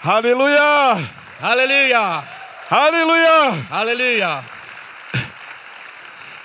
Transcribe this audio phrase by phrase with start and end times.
[0.00, 0.98] Halleluja!
[1.40, 2.22] Halleluja!
[2.68, 3.50] Halleluja!
[3.70, 4.44] Halleluja!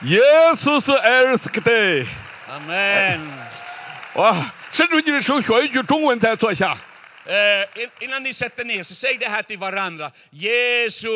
[0.01, 2.07] Jesus älskar dig!
[2.49, 3.33] Amen.
[4.15, 4.35] Wow.
[7.25, 10.11] Eh, innan ni sätter ner, så säg det här till varandra.
[10.29, 11.09] Jesu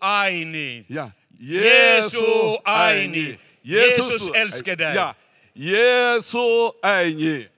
[0.00, 0.84] aini.
[0.88, 1.10] Ja.
[1.38, 3.38] Jesu aini.
[3.62, 4.94] Jesus älskar dig.
[4.94, 5.14] Ja.
[5.54, 7.48] Jesu aini.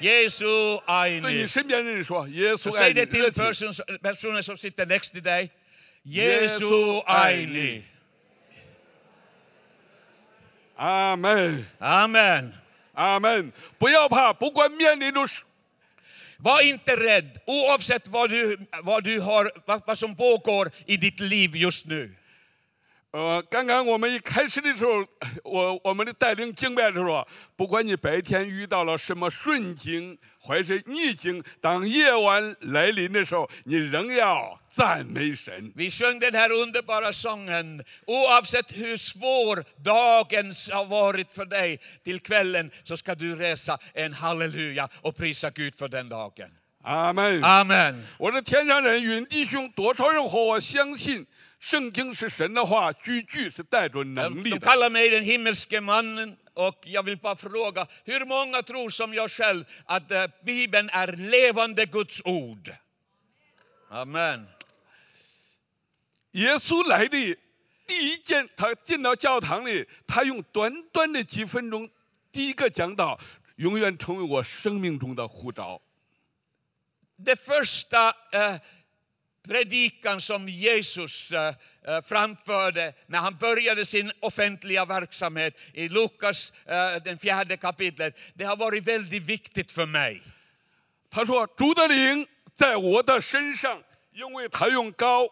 [0.00, 1.46] Jesu aini.
[2.28, 5.50] Jesu Säg det till person, uh, personen som sitter next till dig.
[6.02, 7.82] Jesu aini.
[10.76, 11.66] Amen.
[11.78, 12.54] Amen.
[12.94, 13.52] Amen.
[16.42, 19.52] Var inte rädd, oavsett vad, du, vad, du har,
[19.86, 22.14] vad som pågår i ditt liv just nu.
[23.12, 25.04] 呃，刚刚我们一开始的时候，
[25.42, 35.72] 我我们的带领敬拜的时候，不管你白天遇到了什么顺境或是逆境，当夜晚来临的时候，你仍要赞美神。
[35.74, 37.82] Vi sjöng den här underbara sången.
[38.06, 44.12] Oavsett hur svår dagen har varit för dig till kvällen så ska du resa en
[44.12, 46.50] halleluja och prisa Gud för den dagen.
[46.82, 47.42] 阿门。
[47.42, 48.04] Amen.
[48.18, 51.26] 我是天上人，云弟兄，多少人和我相信，
[51.59, 54.67] 圣经是神的话，句句是带着能力 De 的。
[54.67, 59.29] kallar mig den himmelske mannen och jag vill bara fråga, hur många tror som jag
[59.31, 62.71] själv att eh, Bibeln är levande Guds ord?
[63.89, 64.47] Amen.
[66.31, 67.37] 耶稣来的
[67.87, 71.89] 第一件，他进到教堂里，他用短短的几分钟，
[72.31, 73.19] 第一个讲道，
[73.55, 75.81] 永远成为我生命中的护照。
[77.17, 78.59] Det första eh,
[79.43, 87.03] predikan som Jesus eh, eh, framförde när han började sin offentliga verksamhet i Lukas, eh,
[87.03, 90.21] den fjärde kapitlet, det har varit väldigt viktigt för mig.
[91.09, 95.29] 他说：“主的灵在我的身上，因为他用高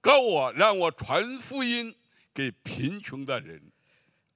[0.00, 1.94] 高我，让我传福音
[2.34, 3.60] 给贫穷的人。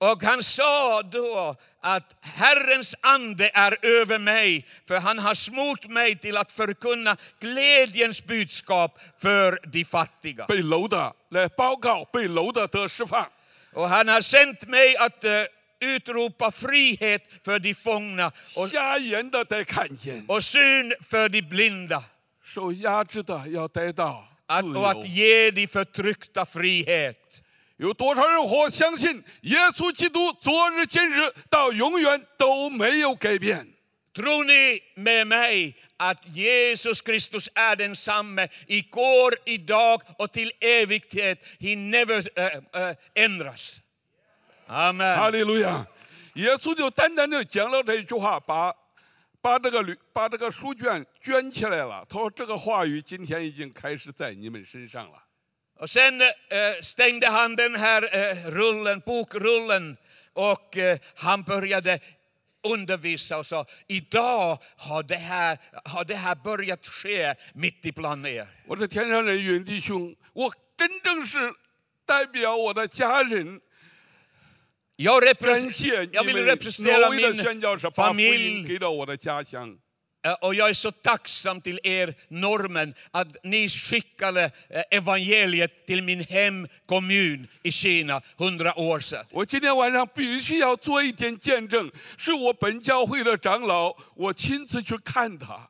[0.01, 6.15] Och han sa då att Herrens ande är över mig, för han har smort mig
[6.17, 10.45] till att förkunna glädjens budskap för de fattiga.
[13.73, 15.31] Och han har sänt mig att eh,
[15.79, 18.69] utropa frihet för de fångna och,
[20.27, 22.03] och syn för de blinda.
[24.45, 27.25] Att, och att ge de förtryckta frihet.
[27.79, 33.65] 有多少人和我相信耶稣基督昨日今日到永远都没有改变
[34.13, 41.37] ？Tror ni med mig att Jesus Kristus är densamme igår, idag och till evighet?
[41.61, 43.79] He never eh, eh, ändras.
[44.67, 45.31] Amen.
[45.31, 45.87] 利路亚！
[46.33, 48.73] 耶稣就单单的讲了这一句话，把
[49.39, 52.05] 把这个把这个书卷卷起来了。
[52.09, 55.17] 他说：“这个话语今天已经开始在你们身上了。
[55.78, 56.28] Och sen eh,
[56.82, 59.96] stängde han den här eh, rullen, bokrullen
[60.32, 61.98] och eh, han började
[62.62, 68.46] undervisa och sa idag har det, här, har det här börjat ske mitt ibland er.
[68.66, 71.52] ”我的天上人云弟兄，我真正是
[72.06, 73.60] 代表我的家人，
[74.96, 79.68] Jag, 感 repres- 谢你 jag vill 们 representera 挪威的宣教士 min 把福音 familj 给到我的家乡。
[79.70, 79.78] Eh,
[80.40, 86.20] Och jag är så tacksam till er normen att ni skickade eh, evangeliet till min
[86.20, 89.26] hemkommun i Kina hundra år sedan.
[89.30, 95.68] 我今天晚上必须要做一点见证，是我本教会的长老，我亲自去看他。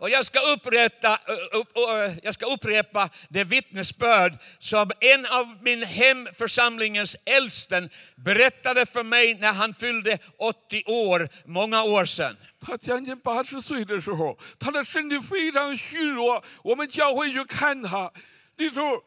[0.00, 5.58] Och jag ska, upprätta, eh, upp, eh, jag ska upprepa det vittnesbörd som en av
[5.62, 12.36] min hemförsamlingens äldsten berättade för mig när han fyllde 80 år, många år sedan.
[12.63, 16.41] 他将近八十岁的时候，他的身体非常虚弱。
[16.63, 18.11] 我们教会去看他
[18.55, 19.03] 那时候，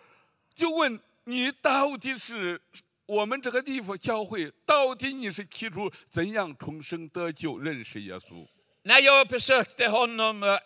[0.54, 2.60] 就问你到底是
[3.06, 8.46] 我们这个地方教会，到底你是提出怎样重生得救、认识耶稣
[8.84, 10.60] ？När jag besökte honom eh, eh,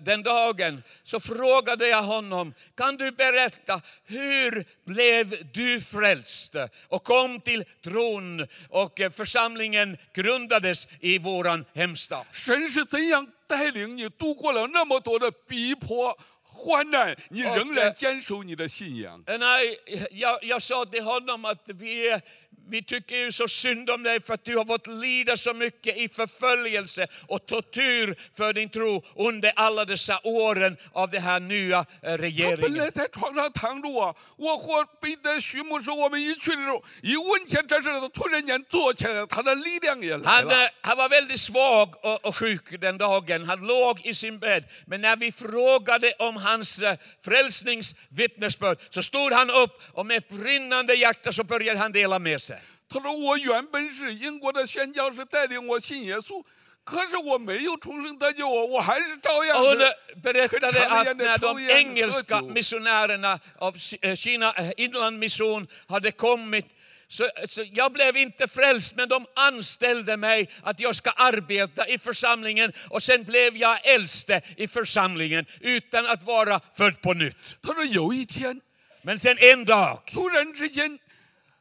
[0.00, 6.54] den dagen så frågade jag honom, kan du berätta hur blev du frälst
[6.88, 12.24] och kom till tron och eh, församlingen grundades i våran hemstad.
[12.32, 19.24] 神是怎样带领你度过了那么多的逼迫、患难，你仍然坚守你的信仰？
[19.26, 19.78] Nej,
[20.12, 22.20] jag, jag sa till honom att vi,
[22.68, 25.96] vi tycker ju så synd om dig för att du har fått lida så mycket
[25.96, 31.78] i förföljelse och tortyr för din tro under alla dessa åren av den här nya
[31.78, 32.74] eh, 他本 regeringen.
[32.74, 40.64] 来在床上躺着啊，我和彼得、徐牧师我们一去的时候，一问前这事，他突然间坐起来了，他的力量也来 Han, 了。
[40.64, 43.44] eh, han var väldigt svag och, och sjuk den dagen.
[43.44, 44.64] Han låg i sin bädd.
[44.86, 50.28] Men när vi frågade om hans eh, frälsningsvittnesbörd så stod han upp och med ett
[50.28, 52.56] brinnande hjärta så började han dela med sig.
[52.88, 56.44] 他说：“我原本是英国的宣教士带领我信耶稣，
[56.84, 62.52] 可是我没有重生得救，我我还是照样 Och hon 是 eh, berättade att när de Trojan engelska Hörtjo.
[62.52, 66.66] missionärerna av eh, Kina eh, inlandmission hade kommit
[67.08, 71.98] så, så jag blev inte frälst, men de anställde mig att jag ska arbeta i
[71.98, 77.36] församlingen och sen blev jag äldste i församlingen utan att vara född på nytt.
[77.62, 78.60] 他说有一天，
[79.02, 80.98] Men sen en dag 突然之间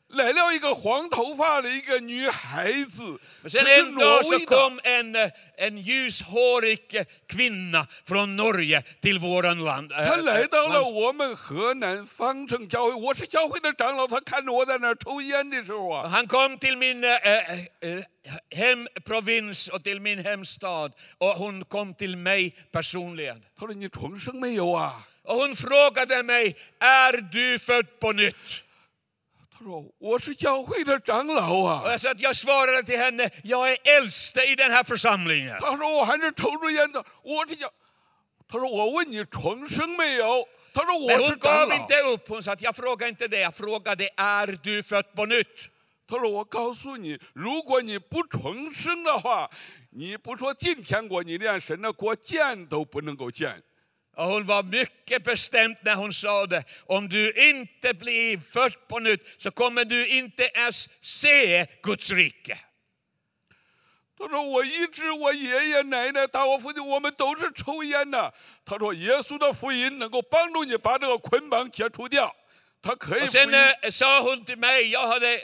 [0.10, 3.02] 来了一个黄头发的一个女孩子，
[3.44, 4.46] Men 这 sen 是 en 挪 dag så 威的。
[4.46, 9.92] kom en, eh, en ljushårig eh, kvinna från Norge till våran land.
[9.92, 14.06] eh, 他来 eh, 到了 lands- 我们河南方城教会，我是教会的长老。
[14.06, 18.04] 他看着我在那儿抽烟的时候啊， Han kom till min eh, eh,
[18.52, 23.42] hemprovins och till min hemstad och hon kom till mig personligen.
[23.58, 28.64] 他说：“你重生没有啊 Och hon frågade mig, är du född på nytt?？”
[29.58, 31.84] 他说：“我是教会的长老 Och 啊。
[31.86, 35.58] jag, sa att jag svarade till henne, jag är äldste i den här församlingen.
[35.60, 37.72] ”他说：“我还是抽着烟的，我是教。”
[38.50, 41.76] 他说：“我问你重生没有？”他说：“ Men 我是 hon 长 gav 老。
[41.76, 45.26] inte upp, hon sa att jag frågar inte det, jag frågade, är du född på
[45.26, 45.70] nytt?
[46.08, 49.50] ”他说：“我告诉你，如果你不重生的话，
[49.92, 53.62] 你不说进天国，你连神的国见都不能够见。”
[54.18, 56.64] Och hon var mycket bestämd när hon sa det.
[56.86, 62.58] Om du inte blir född på nytt så kommer du inte ens se Guds rike.
[64.16, 68.34] 他说：“我一直我爷爷奶奶打我父亲，我们都是抽烟的。”
[68.64, 72.34] 他说：“耶稣的福音能够帮助你把这个捆绑解除掉，他可以
[72.86, 73.56] Och 福 sen 音。
[73.82, 75.40] eh, sa hon till mig, jag hade eh,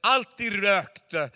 [0.00, 1.14] alltid rökt.
[1.14, 1.28] Eh,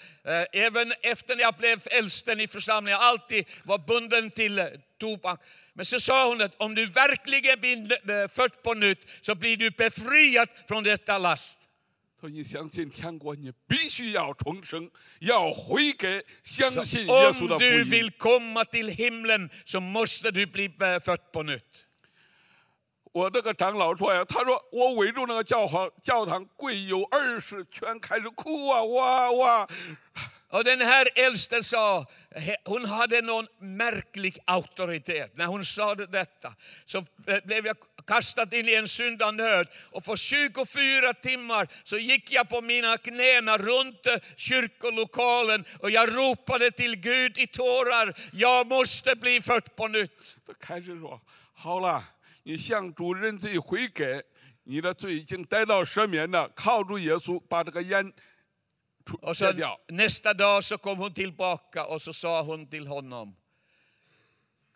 [0.53, 4.67] även efter när jag blev äldsten i församlingen, jag alltid var bunden till eh,
[4.99, 5.41] tobak.
[5.73, 9.57] Men så sa hon att om du verkligen blir eh, född på nytt så blir
[9.57, 11.61] du befriad från detta last.
[12.21, 17.91] 他说：“你相信天国，你必须要重生，要悔改，相 Så 信耶稣的 om 福 du 音。
[17.91, 21.90] vill komma till himlen så måste du bli eh, född på nytt. ”
[23.13, 29.69] 我这个长老说呀：“他说我围住那个教堂，教堂跪有二十，全开始哭啊，哇哇！
[30.49, 35.37] Och den här äldste sa, he- hon hade någon märklig auktoritet.
[35.37, 36.55] När hon sa det- detta
[36.87, 37.77] så eh, blev jag
[38.07, 39.67] kastad in i en syndanöd.
[39.93, 46.17] Och på 24 timmar så gick jag på mina knäna runt eh, kyrkolokalen och jag
[46.17, 50.13] ropade till Gud i tårar, jag måste bli född på nytt.
[50.47, 51.21] 他开始说：“
[51.55, 52.05] 好了，
[52.44, 54.24] 你向主认罪悔改，
[54.64, 58.12] 你的罪已经得到赦免了，靠住耶稣把这个烟
[59.06, 59.80] 除 Och så 掉。
[59.88, 63.36] nästa dag så kom hon tillbaka och så sa hon till honom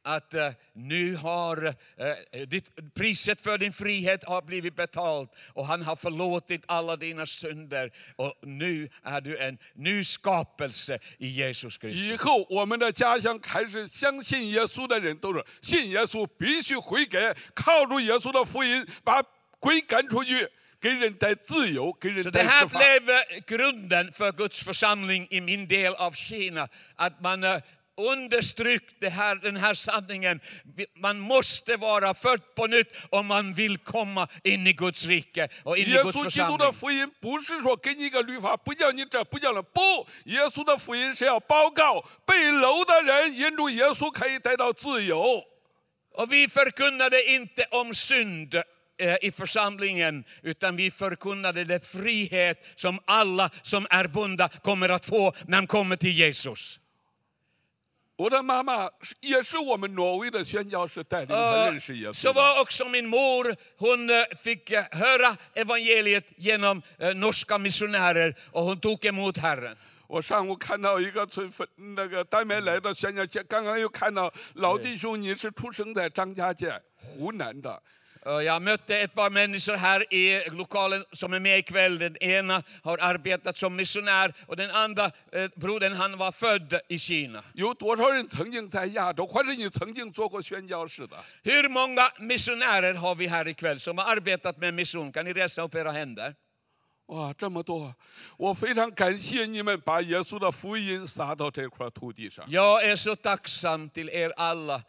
[0.04, 5.82] att eh, nu har eh, ditt, priset för din frihet har blivit betalt och han
[5.82, 12.02] har förlåtit alla dina synder och nu är du en ny skapelse i Jesus Kristus.
[12.02, 19.22] 以后我们的家乡开始相信耶稣的人都是信耶稣，必须悔改，靠住耶稣的福音，把
[19.58, 20.48] 鬼赶出去，
[20.80, 22.80] 给人带自由，给人 Så 带 det här 释放。
[22.80, 26.68] blev eh, grunden för Guds församling i min del av Kina.
[26.96, 27.60] Att man eh,
[27.97, 30.39] understrykt det här, den här sanningen.
[30.95, 35.77] Man måste vara född på nytt om man vill komma in i Guds rike och
[35.77, 36.57] in i Guds församling.
[46.29, 48.55] Vi förkunnade inte om synd
[48.97, 55.05] eh, i församlingen, utan vi förkunnade den frihet som alla som är bundna kommer att
[55.05, 56.79] få när de kommer till Jesus.
[58.16, 62.32] 我的妈妈是也是我们挪威的宣教士带领她 Och 认识耶 så 稣的。
[62.34, 68.64] var också min mor, hon eh, fick eh, höra evangeliet genom eh, norska missionärer och
[68.64, 69.76] hon tog emot Herren.
[70.06, 77.80] 我上午看到一个村分那个单面来的宣教界，刚刚又看到老弟兄，你是出生在张家界湖南的， Och
[78.24, 81.98] Jag mötte ett par människor här i lokalen som är med ikväll.
[81.98, 86.98] Den ena har arbetat som missionär och den andra eh, brodern han var född i
[86.98, 87.42] Kina.
[87.54, 91.16] 有多少人曾经在亚洲，或者你曾经做过宣教士的？
[91.42, 95.10] Hur många missionärer har vi här ikväll som har arbetat med mission?
[95.10, 96.34] Kan ni resa upp era händer?
[97.06, 97.94] 哇，这么多！
[98.36, 102.44] 我非常感谢你们把耶稣的福音撒到这块土地上。
[102.48, 104.82] Jag är så tacksam till er alla eh, eh,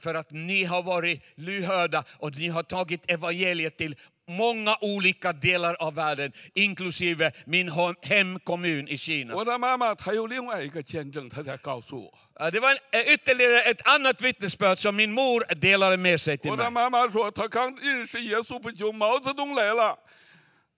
[0.00, 3.96] för att ni har varit lyhörda och ni har tagit evangeliet till
[4.28, 9.34] många olika delar av världen, inklusive min hem- hemkommun i Kina.
[9.34, 16.20] 我的妈妈她有另外一个见证，她在告诉我， Eh, Det var en, eh, ytterligare ett annat vittnesbörd som min mor delade med
[16.20, 16.70] sig till 我的 mig.
[16.72, 19.96] 妈妈说，她刚认识耶稣不久，毛泽东来了，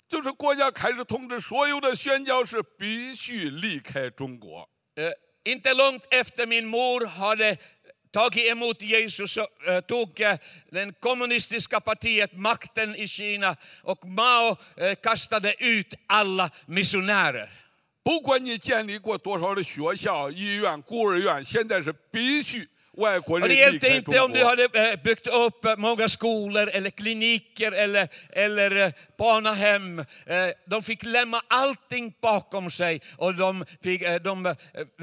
[0.09, 4.69] 就是国家开始通知所有的宣教士必须离开中国。
[4.95, 5.11] Eh,
[5.45, 7.57] Inte långt efter min mor hade
[8.12, 10.38] tagit emot Jesus så eh, tog eh,
[10.71, 17.49] den kommunistiska partiet makten i Kina och Mao eh, kastade ut alla missionärer.
[18.02, 24.49] 不管你建立过多少的学校、医院、孤儿院，现在是必须外国 Och 人 det 离 hjälpte 开 inte om 中 du 国。
[24.49, 29.99] hade eh, byggt upp eh, många skolor eller kliniker eller, eller eh, barnahem.
[30.26, 34.52] Eh, De fick lämna allting bakom sig och de, fick, eh, de eh,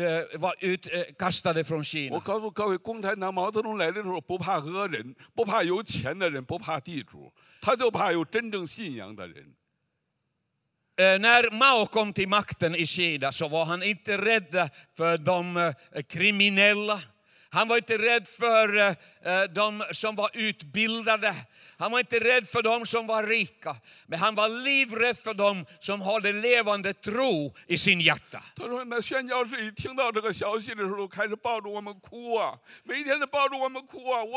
[0.05, 2.19] eh, var utkastade från 我 Kina.
[2.19, 9.55] 告诉各位，共产党毛泽东来的时候不怕恶人，不怕有钱的人，不怕地主，他就怕有真正信仰的人。
[10.97, 15.57] Eh, När Mao kom till makten i Kina så var han inte rädd för de
[15.57, 15.73] eh,
[16.09, 16.99] kriminella.
[17.52, 21.34] Han var inte rädd för eh, eh, de som var utbildade.
[21.78, 23.76] Han var inte rädd för de som var rika.
[24.06, 28.42] Men han var livrädd för de som hade levande tro i sin hjärta.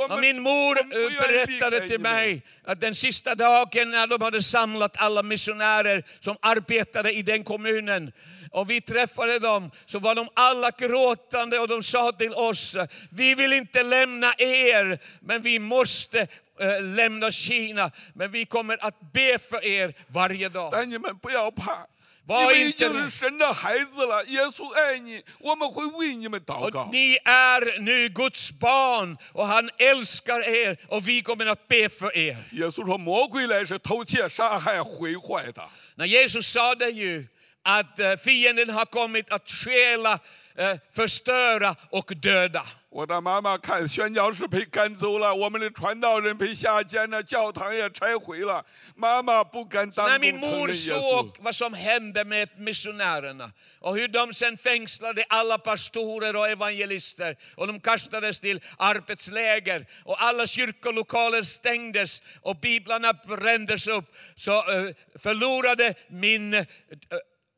[0.10, 0.86] Och min mor eh,
[1.20, 7.14] berättade till mig att den sista dagen när de hade samlat alla missionärer som arbetade
[7.14, 8.12] i den kommunen
[8.53, 12.77] och vi träffade dem så var de alla gråtande och de sa till oss,
[13.11, 16.27] vi vill inte lämna er men vi måste
[16.61, 20.71] eh, lämna Kina men vi kommer att be för er varje dag.
[20.73, 21.87] 但你们不要怕，
[22.27, 23.11] 你 Var 们已 inte 经是 rädd.
[23.11, 24.25] 神的孩子了。
[24.27, 32.11] 耶稣爱你，我们会为你们祷告 Och。ni är nu Guds barn och han älskar er och vi kommer att be för
[32.17, 32.37] er.
[32.53, 35.63] 耶稣说：“魔鬼来是偷窃、杀害、毁坏的。
[35.97, 37.27] När Jesus sa det ju
[37.63, 40.19] att eh, fienden har kommit att stjäla,
[40.57, 42.67] eh, förstöra och döda.
[42.91, 48.65] ”我的妈妈看宣教士被赶走了，我们的传道人被下监了，教堂也拆毁了。
[48.95, 54.57] 妈妈不敢当 När 众 min 承 mor 认耶稣 såg。vad som hände med missionärerna och hur de sen
[54.57, 62.57] fängslade alla pastorer och evangelister och de kastades till arbetsläger och alla kyrkolokaler stängdes och
[62.57, 66.65] biblarna brändes upp så eh, förlorade min eh,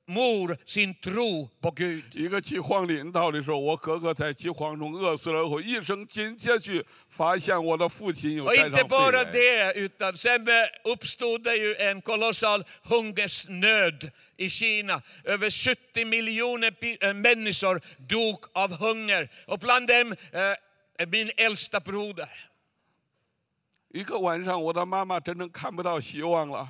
[0.07, 2.03] mor sin tro på Gud.
[2.13, 9.31] 一个饥荒临到的时候，我哥哥在饥荒中饿死了后，医生紧接去发现我的父亲有 Och 带上 inte 肺 bara 癌。
[9.33, 15.01] det, utan sen eh, uppstod det ju en kolossal hungersnöd i Kina.
[15.25, 21.79] Över 70 miljoner pi- eh, människor dog av hunger och bland dem eh, min äldsta
[21.81, 22.29] broder.
[23.93, 26.69] 一个晚上，我的妈妈真正看不到希望了，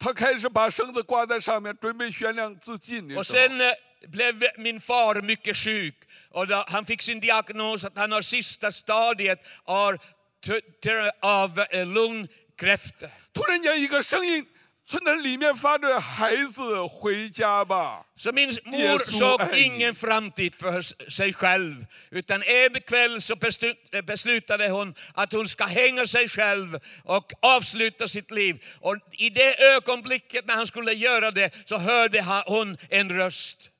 [0.00, 3.74] 她开始把绳子挂在上面，准备悬梁自尽的 Och 时候， sen eh,
[4.10, 5.94] blev min far mycket sjuk
[6.30, 9.96] och då, han fick sin diagnos att han har sista stadiet av,
[10.42, 13.10] t- t- av eh, lungkräftor.
[13.32, 14.46] 突然间一个声音
[14.90, 18.06] 从那里面发出：“孩子，回家吧。
[18.16, 21.84] Så min mor Jesus såg är ingen framtid för s- sig själv.
[22.10, 28.06] Utan en kväll så beslut- beslutade hon att hon ska hänga sig själv och avsluta
[28.06, 28.62] sitt liv.
[28.80, 33.70] Och i det ögonblicket när han skulle göra det så hörde ha- hon en röst.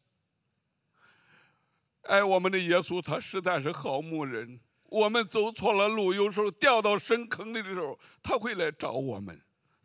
[2.08, 4.58] 爱我们的耶稣，他实在是好牧人。
[4.88, 9.40] 我们走错了路，有时候掉到深坑里的时候，他会来找我们。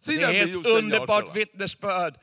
[0.05, 2.15] 虽 Det 然 är 没有 ett 宣教士 underbart 了 vittnesbörd.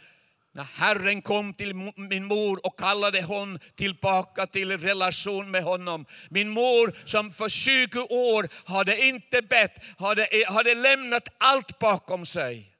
[0.52, 6.06] När Herren kom till mo- min mor och kallade hon tillbaka till relation med honom.
[6.30, 12.72] Min mor som för 20 år hade inte bett, hade, hade lämnat allt bakom sig.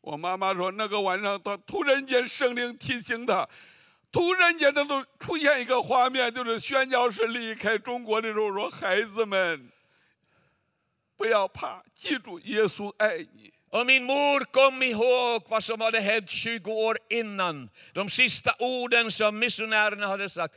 [0.00, 3.46] 我妈妈说，那个晚上，她突然间圣灵提醒她，
[4.10, 9.70] 突然间她都出现一个画面，就是宣教士离开中国的时候说：“孩子们，
[11.16, 13.52] 不要怕，记住耶稣爱你。
[13.69, 17.69] Och min mor kom ihåg vad som hade hänt 20 år innan.
[17.93, 20.55] De sista orden som missionärerna hade sagt.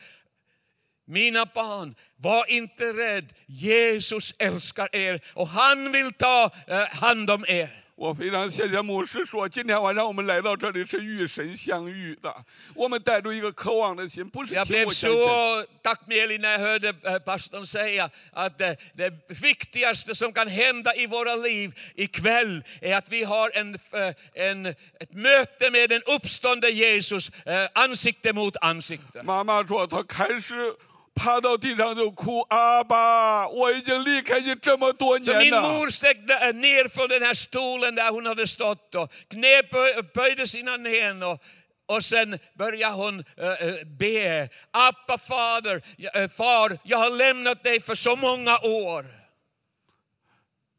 [1.06, 3.32] Mina barn, var inte rädd.
[3.46, 7.79] Jesus älskar er och han vill ta eh, hand om er.
[7.99, 12.35] 我非常谢谢牧师说，今天晚上我们来到这里是与神相遇的。
[12.73, 19.13] 我们带着一个渴望的心，不是 Jag 听 blev 我讲讲 så tacknämlig när jag hörde eh, pastorn säga att eh, det
[19.29, 24.65] viktigaste som kan hända i våra liv ikväll är att vi har en, eh, en,
[24.99, 29.23] ett möte med den uppståndne Jesus eh, ansikte mot ansikte.
[29.23, 30.75] 妈妈说，她开始
[31.19, 35.61] 趴到地上就哭，阿爸，我已经离开你这么多 Så 年 min 了。
[35.61, 40.45] mor steg eh, ner från den här stolen där hon hade stått och knäböj- böjde
[40.45, 41.41] sina knän och,
[41.85, 44.49] och sen började hon eh, eh, be.
[44.71, 49.05] Appa fader, ja, eh, far, jag har lämnat dig för så många år.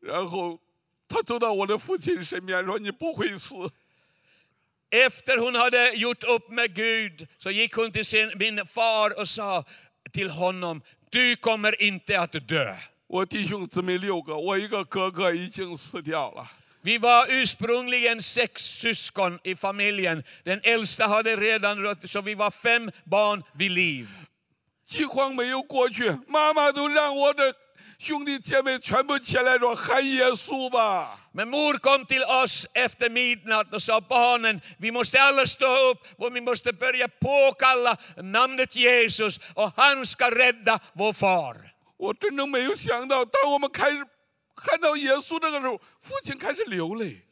[0.02, 0.60] 然后
[1.08, 3.54] 她走到我的父亲身边说：“你不会死。
[4.90, 9.28] Efter hon hade gjort upp med Gud så gick hon till sin, min far och
[9.28, 9.64] sa
[10.12, 12.76] till honom, du kommer inte att dö.
[13.08, 16.50] ”我弟兄姊妹六个，我一个哥哥已经死掉了。
[16.82, 20.22] Vi var ursprungligen sex syskon i familjen.
[20.44, 24.08] Den äldsta hade redan rött, så vi var fem barn vid liv.
[24.84, 27.54] 饥荒没有过去，妈妈都让我的
[28.00, 31.18] 兄弟姐妹全部起来说喊耶稣吧。
[31.32, 35.98] Men mor kom till oss efter midnatt och sa barnen, vi måste alla stå upp
[36.18, 41.56] och vi måste börja påkalla namnet Jesus och han ska rädda vår far.
[41.98, 44.04] 我真正没有想到，当我们开始
[44.54, 47.22] 看到耶稣这个时候，父亲开始流泪。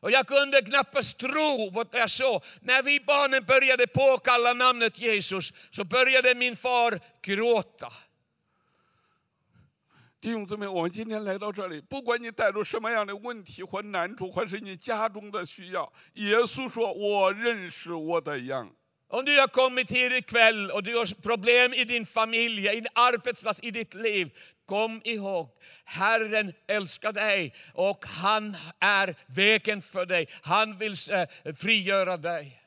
[0.00, 2.42] Och jag kunde knappast tro vad jag såg.
[2.60, 7.92] När vi barnen började påkalla namnet Jesus så började min far gråta.
[10.20, 18.70] 弟兄姊妹，我们今天来到这里，不管你带着什么样的问题或难处，或是你家中的需要，耶稣说：“我认识我的羊。
[19.08, 22.88] Om du har kommit hit ikväll och du har problem i din familj, i din
[22.94, 24.30] arbetsplats, i ditt liv.
[24.66, 25.48] Kom ihåg,
[25.84, 30.26] Herren älskar dig och han är vägen för dig.
[30.42, 32.60] Han vill eh, frigöra dig.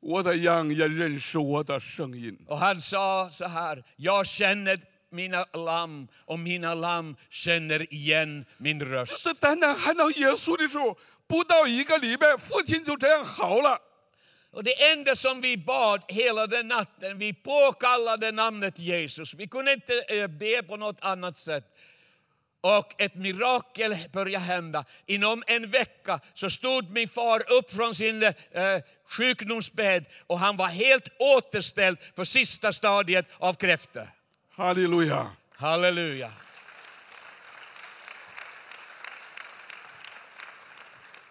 [0.00, 2.36] 我的羊也认识我的声音。
[2.46, 4.78] Och han sa så här, jag känner
[5.10, 9.22] mina lamm och mina lamm känner igen min röst.
[9.22, 13.80] 这单单喊到耶稣的时候，不到一个礼拜，父亲就这样好了。
[14.50, 19.34] Och det enda som vi bad hela den natten, vi påkallade namnet Jesus.
[19.34, 21.64] Vi kunde inte eh, be på något annat sätt.
[22.60, 24.84] Och ett mirakel började hända.
[25.06, 28.32] Inom en vecka så stod min far upp från sin eh,
[29.04, 34.08] sjukdomsbädd och han var helt återställd för sista stadiet av kräftor.
[34.56, 35.34] 哈利路亚！
[35.58, 36.30] Halleluja.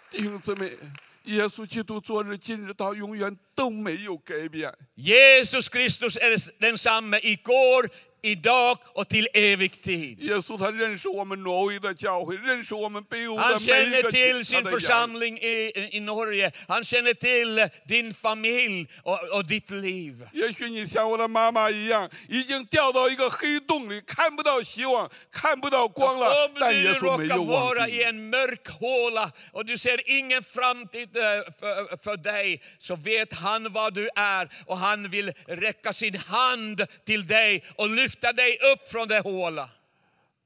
[0.10, 0.78] 弟兄姊妹，
[1.24, 4.74] 耶稣基督昨日、今日到永远都没有改变。
[4.96, 7.90] Jesus Kristus är densamme igår,
[8.23, 10.19] idag och till evig tid.
[13.39, 16.53] Han känner till sin församling i, i Norge.
[16.69, 20.29] Han känner till din familj och, och ditt liv.
[26.63, 31.23] Om du råkar vara i en mörk håla och du ser ingen framtid eh,
[31.61, 36.87] för, för dig så vet han vad du är och han vill räcka sin hand
[37.05, 39.70] till dig och lyfta dig upp från den håla.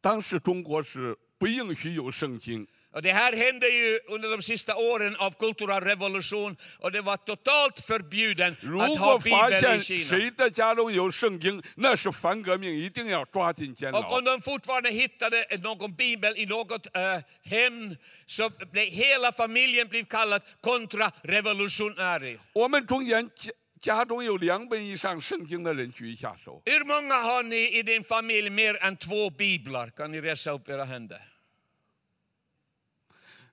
[0.01, 7.01] 当时中国是不允许有圣经， Och det här hände ju under de sista åren av kulturell revolution och det
[7.01, 10.03] var totalt förbjuden 如 att 果 ha 发 bibel 现 i Kina.
[10.03, 19.31] 谁的家中有圣经，那是反革命，一定要抓进监 Och 牢 om。de fortfarande hittade någon bibel i något eh, hem så blev hela
[19.31, 22.39] familjen blev kallad kontrarevolutionärer.
[22.53, 23.29] 我们中间
[23.81, 26.62] 家家中有两本以上圣经的人举一下手。
[26.65, 29.91] Hur många har ni i din familj mer än två biblar?
[29.91, 31.21] Kan ni resa upp era händer?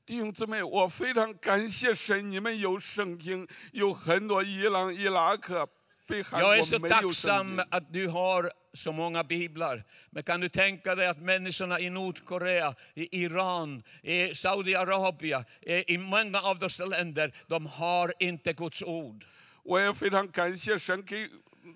[0.04, 5.68] 弟兄姊妹，我非常感谢神，你们有圣经，有很多伊朗、伊拉克、
[6.06, 7.66] 北韩 Jag är 国 så 没有圣 tacksam 经。
[7.70, 9.84] att du har så många biblar.
[10.10, 15.98] Men kan du tänka dig att människorna i Nordkorea, i Iran, i Saudiarabien, i i
[15.98, 19.24] många av dessa länder, de har inte Guds ord.
[19.66, 21.28] 我也非常感谢神给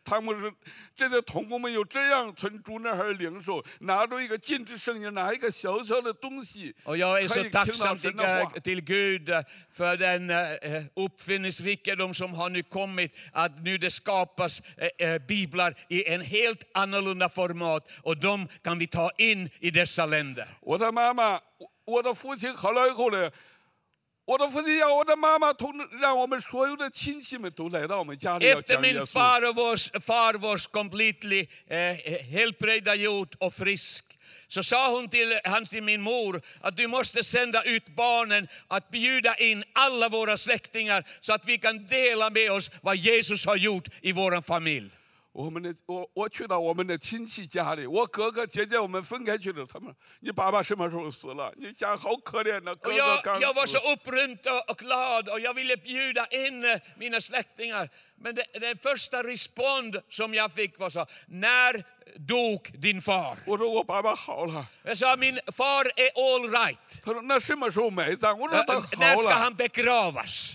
[0.05, 0.53] 他们是
[0.97, 8.53] 这些童工们有这样从主那儿领受，拿着一个禁止圣经，拿一个小小的东西， Och jag är 可 så 以听到 tacksam 神 till, 的话。
[8.61, 14.61] till Gud eh, för den eh, uppfinningsrikedom som har nu kommit, att nu det skapas
[14.77, 19.71] eh, eh, biblar i en helt annorlunda format och de kan vi ta in i
[19.71, 20.49] dessa länder.
[20.63, 23.31] 我的妈妈，我我的父亲好了以后呢，
[24.31, 29.07] 我的父亲要我的妈妈同让我们所有的亲戚们都来到我们家里要 Efter 讲耶 min 稣。
[29.07, 31.97] far was, far was completely eh,
[32.31, 34.05] helbrägdagjord och frisk
[34.49, 38.91] så sa hon till, han till min mor att du måste sända ut barnen att
[38.91, 43.57] bjuda in alla våra släktingar så att vi kan dela med oss vad Jesus har
[43.57, 44.91] gjort i vår familj.
[45.33, 51.53] 我们的我我去到我们的亲戚家里，我哥哥姐姐我们分开去了，他们你爸爸什么时候死了？
[51.59, 56.27] 你家好可怜呐，哥 Och 哥 jag, 刚 jag var 死 så。upprymd och, och glad och jag ville bjuda
[56.31, 57.91] in eh, mina släktingar.
[58.19, 61.85] Men det, den första respond som jag fick var så, när
[62.17, 63.37] dog din far?
[63.45, 67.01] 我说我爸爸好了， Jag sa, min far är all right.
[67.05, 68.39] 他说那什么时候埋葬？
[68.39, 69.37] 我说 Eh, 他 När 好 ska 了。
[69.37, 70.55] han begravas?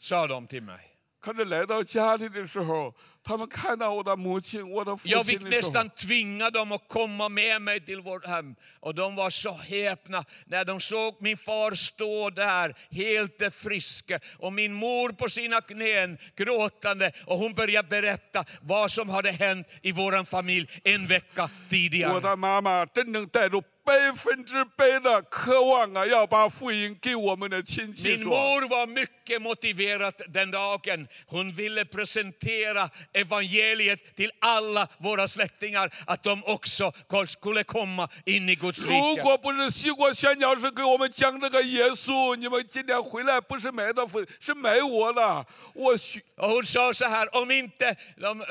[0.00, 0.76] Sa de till mig.
[1.20, 2.92] 可是来到家里的时候，
[3.26, 8.56] 他们看到我的母亲、我的父 Jag 亲 fick 的时候， nästan tvinga dem att komma med mig till vårt hem.
[8.80, 14.52] Och de var så häpna när de såg min far stå där helt frisk och
[14.52, 19.92] min mor på sina knän gråtande och hon började berätta vad som hade hänt i
[19.92, 22.20] vår familj en vecka 我 tidigare.
[22.20, 28.30] 的妈妈真正带着 百分之百的渴望啊，要把福音给我们的亲戚 Min 说。
[28.30, 31.08] mor var mycket motiverad den dagen.
[31.26, 36.92] Hon ville presentera evangeliet till alla våra släktingar, att de också
[37.26, 39.22] skulle komma in i Guds 如 rike.
[39.22, 45.44] 果不是西国宣教士给我们讲这个耶稣，你们今天回来不是买到福，是买我的。
[45.74, 48.46] 我需 Och hon sa så här, om inte de, eh,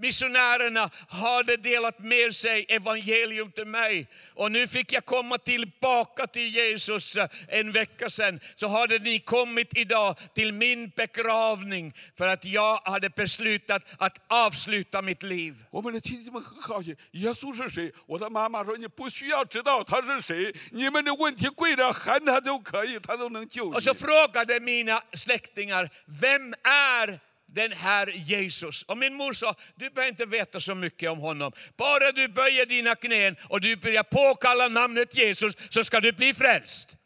[0.00, 6.54] missionärerna hade delat med sig evangelium till mig och nu fick jag komma tillbaka till
[6.54, 12.44] Jesus eh, en vecka sedan, så hade ni kommit idag till min begravning för att
[12.44, 15.54] jag hade beslutat att avsluta mitt liv.
[15.70, 17.92] 我们的亲戚们很好奇，耶稣是谁？
[18.06, 23.98] 我的妈妈说你不需要知道他是谁，你们的问题跪着喊他就可以，他都能救 Och så 你。
[23.98, 28.82] frågade mina släktingar, vem är den här Jesus?
[28.82, 31.52] Och min mor sa, du behöver inte veta så mycket om honom.
[31.76, 36.34] Bara du böjer dina knän och du börjar påkalla namnet Jesus så ska du bli
[36.34, 36.96] frälst.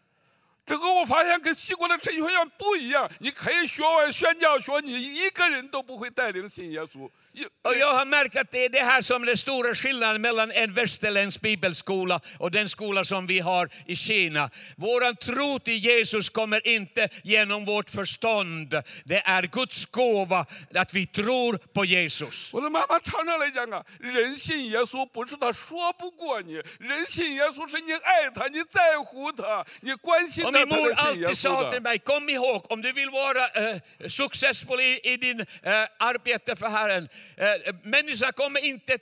[0.68, 7.08] 这个我发现跟西国的神学院不一样，你可以学完宣教学，你一个人都不会带领信耶稣。
[7.32, 10.22] 一 Och jag har märkt att det är det här som är den stora skillnaden
[10.22, 14.50] mellan en västerländsk bibelskola och den skola som vi har i Kina.
[14.76, 18.82] Våran tro till Jesus kommer inte genom vårt förstånd.
[19.04, 22.54] Det är Guds gåva att vi tror på Jesus.
[22.54, 31.80] 我的妈妈常常来讲啊，人信耶稣不是他说不过你，人信耶稣是你爱他，你在乎他，你关心 Och 他， min 他 mor 才信耶 alltid 稣 sa till 的。
[31.80, 36.68] mig, kom ihåg, om du vill vara eh, successful i, i din eh, arbete för
[36.68, 38.97] Herren, eh, Eh, eh, människor kommer inte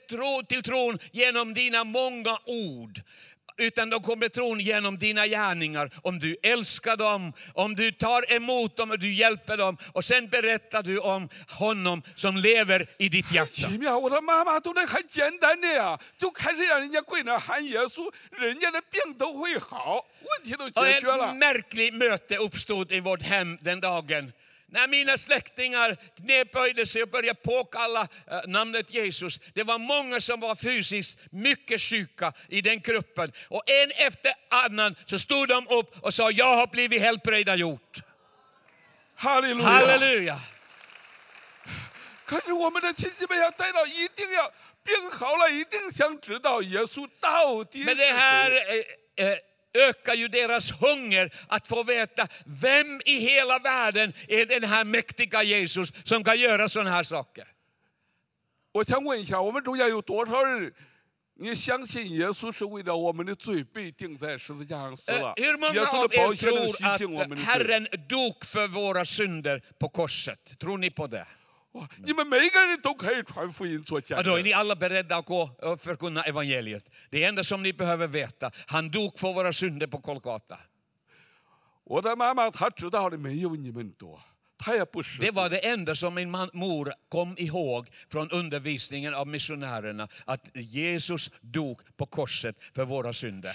[0.48, 3.02] till tron genom dina många ord
[3.60, 5.90] utan de kommer tron genom dina gärningar.
[6.02, 9.76] Om du älskar dem, om du tar emot dem och du hjälper dem.
[9.92, 13.66] Och sen berättar du om honom som lever i ditt hjärta.
[20.74, 24.32] Och ett märkligt möte uppstod i vårt hem den dagen.
[24.69, 29.39] När mina släktingar knäböjde sig och började påkalla eh, namnet Jesus.
[29.53, 33.31] Det var många som var fysiskt mycket sjuka i den gruppen.
[33.47, 38.01] Och en efter annan så stod de upp och sa, jag har blivit helbrägdagjort.
[39.17, 39.69] 哈利路亚！
[39.69, 40.39] Halleluja!
[42.25, 44.51] 可是我们的亲戚们要带到，一定要
[44.83, 48.87] 病好了，一定想知道耶稣到底是 Men det här 谁。
[49.15, 49.39] eh, eh,
[49.73, 55.43] ökar ju deras hunger att få veta vem i hela världen är den här mäktiga
[55.43, 57.47] Jesus som kan göra sådana här saker.
[58.71, 60.73] 我想问一下，我们中间有多少人，
[61.35, 65.33] 你相信耶稣是为了我们的罪被钉在十字架上死 Eh, 了？
[65.35, 67.43] Hur 耶 många 稣 av 的宝 er 血能 tror 洗 att 净我们的罪。
[67.43, 70.57] Herren dog för våra synder på korset?
[70.59, 71.25] Tror ni på det?
[71.72, 74.26] Och, ja, men mig kan inte okej okay, få in så kärlek.
[74.26, 76.88] Då är ni alla beredda att gå eh, och förkunna evangeliet.
[77.10, 80.58] Det enda som ni behöver veta, han dog för våra synder på Kolgata.
[81.84, 84.20] Och det mamma att hattu, det har det mig och inte då.
[85.20, 91.30] Det var det enda som min mor kom ihåg från undervisningen av missionärerna, att Jesus
[91.40, 93.52] dog på korset för våra synder.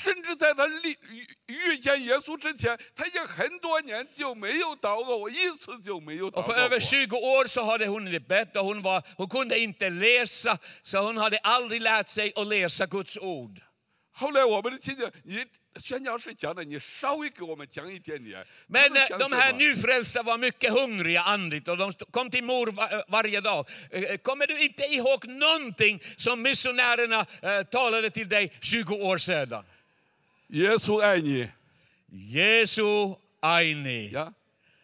[6.35, 9.59] Och för över 20 år så hade hon det bett och hon, var, hon kunde
[9.59, 13.61] inte läsa, så hon hade aldrig lärt sig att läsa Guds ord.
[14.14, 15.44] 后来我们的亲戚，你
[15.80, 18.44] 宣教士讲的，你稍微给我们讲一点点。
[18.68, 21.88] Men 他们 eh, 相 de 信 här 吗 nyfrälsta var mycket hungriga andligt och de
[21.90, 23.66] st- kom till mor va- varje dag.
[23.90, 29.64] Eh, Kommer du inte ihåg någonting som missionärerna eh, talade till dig 20 år sedan?
[30.48, 31.48] 耶稣爱你
[32.12, 34.10] Jesu aini.
[34.12, 34.32] 呀，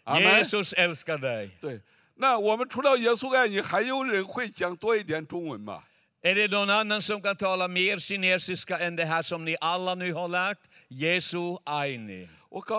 [0.04, 0.44] 阿门。
[0.44, 1.50] Jesus älskar dig.
[1.60, 1.80] 对，
[2.14, 5.82] 那我们除了耶稣爱你，还有人会讲多一点中文吗？
[6.23, 9.95] är det någon annan som kan tala mer kinesiska än det här som ni alla
[9.95, 10.59] nu har lärt?
[10.87, 12.27] Jesu aini.
[12.39, 12.71] Och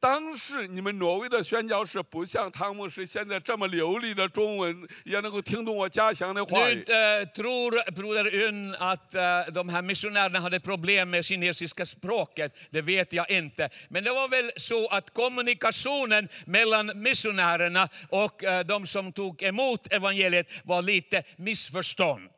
[0.00, 6.84] 当时你们挪威的宣教士不像汤姆士现在这么流利的中文，也能够听懂我家乡的话 Nu 语。
[6.84, 12.82] eh, tror broder Yun att eh, de här missionärerna hade problem med kinesiska språket, det
[12.82, 13.70] vet jag inte.
[13.88, 19.92] Men det var väl så att kommunikationen mellan missionärerna och eh, de som tog emot
[19.92, 22.30] evangeliet var lite missförstånd.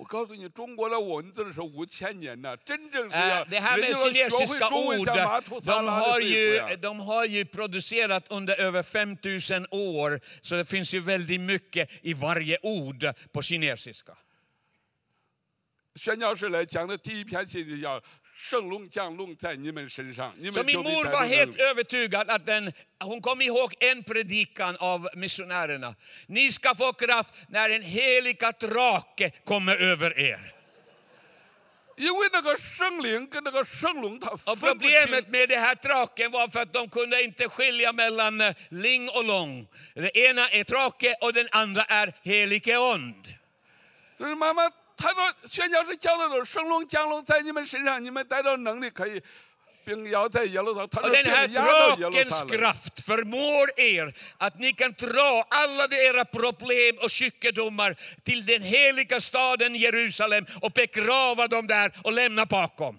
[0.00, 6.12] 我告诉你，中国的文字是五千年的，真正是 Eh, 要 Det här 人 med 家要学会 kinesiska 中文 ord, 像马土萨 de 拉的 har,
[6.12, 6.76] 岁数 ju, 呀。
[6.76, 12.12] de har ju producerat under över 5000 år, så det finns ju väldigt mycket i
[12.12, 14.14] varje ord på kinesiska.
[15.94, 17.98] 宣教士来讲的第一篇信息叫“
[20.53, 22.73] så min mor var helt övertygad att den,
[23.03, 25.95] hon kom ihåg en predikan av missionärerna.
[26.27, 30.53] Ni ska få kraft när den heliga drake kommer över er.
[34.59, 39.09] Problemet med den här draken var för att de kunde inte skilja mellan eh, ling
[39.09, 39.67] och lång.
[39.93, 43.33] Den ena är drake och den andra är helige ond.
[45.00, 49.22] 他说宣教士教的都是圣龙降龙在你们身上，你们带着能力可以
[49.84, 50.88] 并要在耶路撒冷。
[50.88, 52.48] 他 Och 说 den 并 här 压到耶路 drakens 撒冷。
[52.48, 59.20] kraft förmår er att ni kan dra alla era problem och sjukdomar till den heliga
[59.20, 62.98] staden Jerusalem och begrava dem där och lämna bakom.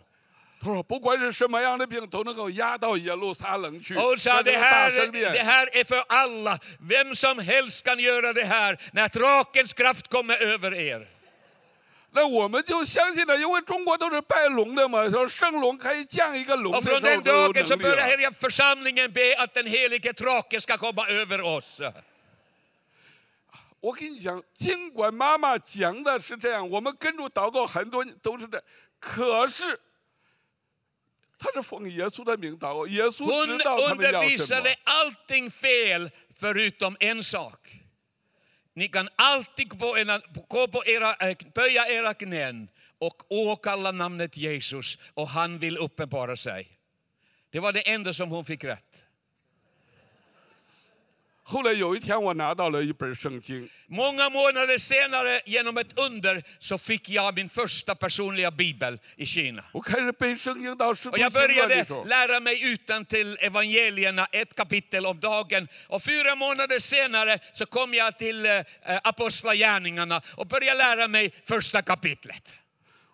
[0.59, 3.95] 他说不管是什么样的病，都能够压到耶路撒冷去。
[3.95, 6.59] Och hon sa 那 det 个大 här, 圣殿 det här är för alla.
[6.79, 11.07] Vem som helst kan göra det här när drakens kraft kommer över er.
[12.11, 18.17] 那我们就相信了，因为中国都是拜龙的嘛，说圣龙可以降一个龙的 Och 时候 från den 都有 dagen så 能力 började 了。
[18.17, 21.93] hela församlingen be att den helige drake ska komma över oss.
[23.79, 28.65] 我跟你讲，尽管妈妈讲的是这样，我们跟住祷告很多年都是这样，
[28.99, 29.79] 可是
[31.37, 37.51] 他是奉耶稣的名祷告，耶稣 Hon 知道他们要什么 undervisade。allting fel förutom en sak.
[38.74, 43.92] Ni kan alltid gå på ena, gå på era, eh, böja era knän och åkalla
[43.92, 46.78] namnet Jesus och han vill uppenbara sig.
[47.50, 49.01] Det var det enda som hon fick rätt.
[51.49, 59.25] 后来有一天，我拿到了一本圣经， Många månader senare, genom ett under, så fick jag min första personliga bibel i
[59.25, 59.63] Kina.
[59.71, 65.19] 我开始背圣经到使徒 Och 行 jag 传的 började 时候， lära mig utan till evangelierna, ett kapitel om
[65.21, 65.67] dagen.
[65.87, 68.63] Och fyra månader senare så kom jag till eh,
[69.03, 72.53] Apostlagärningarna och började lära mig första kapitlet.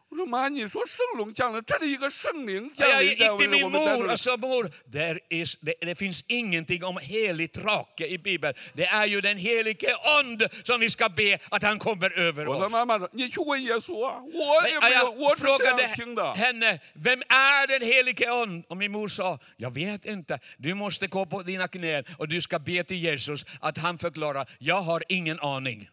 [0.10, 4.38] 我说妈，你说圣龙降临，这里一个圣灵 Och 降 jag 临 gick 在我 till 们 min 我们在这 mor 里 och sa,
[4.38, 8.54] mor, there is, det, det finns ingenting om helig drake i Bibeln.
[8.76, 12.66] Det är ju den helige ond som vi ska be att han kommer över 我的
[12.66, 12.72] oss.
[12.72, 16.34] 妈妈说：“你去问耶稣啊，我 Men 也没有， jag 我是这样 frågade 听的。
[16.36, 18.64] henne, vem är den helige ond?
[18.68, 20.40] Och min mor sa, jag vet inte.
[20.58, 24.48] Du måste gå på dina knän och du ska be till Jesus att han förklarar,
[24.60, 25.90] jag har ingen aning.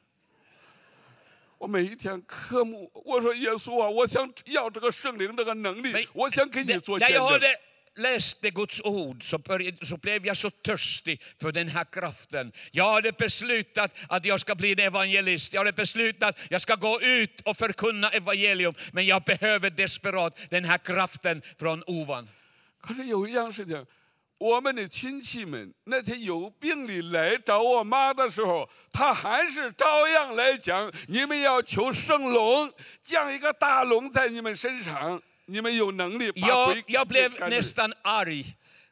[1.64, 7.40] 我每一天科目，我说耶稣啊，我想要这个圣灵这个能力 Men，我想给你 det- 做 När 见 jag 证。
[7.40, 7.56] hade
[7.96, 12.52] läste Guds ord så, började, så blev jag så törstig för den här kraften.
[12.70, 15.52] Jag hade beslutat att jag ska bli en evangelist.
[15.52, 18.74] Jag hade beslutat att jag ska gå ut och förkunna evangelium.
[18.92, 22.28] Men jag behöver desperat den här kraften från ovan.
[22.80, 23.86] 可是有一样事情，
[24.37, 32.71] 我们的亲戚们那天有病的来找我妈的时候，她还是照样来讲：你们要求圣龙
[33.03, 38.45] 降一个大龙在你们身上，你们有能力把 Jag, 鬼 jag blev 赶出去 nästan arg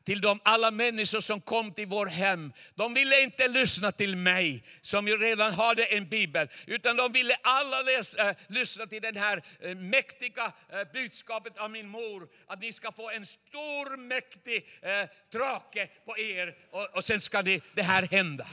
[0.04, 2.54] till de alla människor som kom till vår hem.
[2.76, 7.36] De ville inte lyssna till mig som ju redan hade en bibel, utan de ville
[7.44, 12.28] alla läsa, äh, eh, lyssna till det här äh, mäktiga äh, budskapet av min mor,
[12.48, 17.42] att ni ska få en stor mäktig äh, drake på er och, och sen ska
[17.42, 18.48] det, det här hända.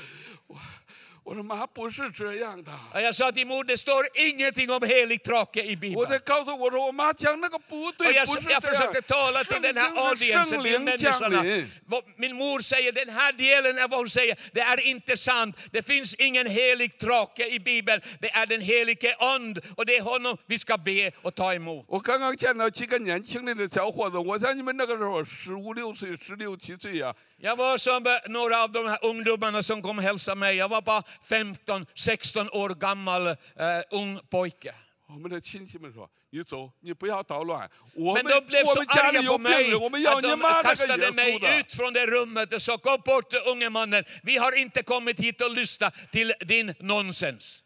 [1.25, 2.71] 我说妈，不是这样的。
[2.93, 6.07] Och jag sa till mor, det står ingenting om helig drake i 我 bibeln.
[6.07, 10.63] 在告诉我说，我妈讲那个不 Och 对， jag, 不是 jag 这样 försökte。tala till 圣 den här 经是 audiencen, 圣
[10.63, 11.41] till 灵降 människorna.
[11.43, 11.67] 临。
[11.87, 15.55] Vad Min mor säger, den här delen av vad hon säger, det är inte sant.
[15.71, 18.01] Det finns ingen helig drake i Bibeln.
[18.19, 21.85] Det är den helige ond och det är honom vi ska be och ta emot.
[21.87, 27.11] 我刚刚见到几个年轻的小伙子，我想你们那个时候十五六岁、十六七岁呀、
[27.42, 30.56] jag var som några av de här ungdomarna som kom och hälsade mig.
[30.56, 33.34] Jag var bara 15-16 år gammal eh,
[33.90, 34.74] ung pojke.
[35.08, 35.30] Men
[38.24, 39.74] de blev så arga på mig
[40.06, 44.36] att de kastade mig ut från det rummet och sa, gå bort unge mannen, vi
[44.36, 47.62] har inte kommit hit och lyssna till din nonsens.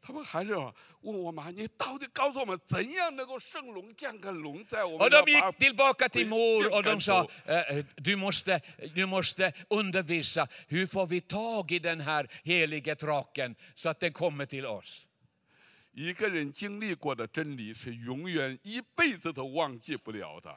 [0.00, 7.30] 他们还是问我妈，你到底告诉我们怎样能够圣龙降个龙在我们 Och 的 de gick tillbaka till mor och de Kan sa, få.
[7.46, 8.60] eh, eh, du måste,
[8.94, 14.12] du måste undervisa, hur får vi tag i den här helige draken så att den
[14.12, 15.02] kommer till oss?
[15.92, 20.56] 一个人经历过的真理是永远一辈子都忘记不了的。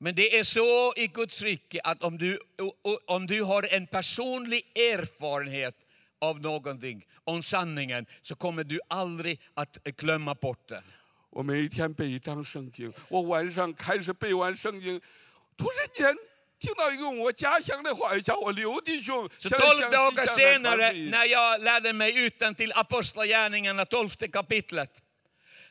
[0.00, 3.62] Men det är så i Guds rike att om du, o- o- om du har
[3.74, 5.74] en personlig erfarenhet
[6.22, 10.82] av någonting, om sanningen, så kommer du aldrig att glömma bort den.
[11.30, 15.00] 我每一天背一张圣经，我晚上开始背完圣经，
[15.56, 16.16] 突然间
[16.58, 19.28] 听到一个我家乡的话语，叫我刘弟兄。
[19.38, 23.84] Så 向来 tolv 向 dagar 西向南传 senare, 福音 när jag lärde mig utan till Apostlagärningarna,
[23.84, 25.02] tolfte kapitlet,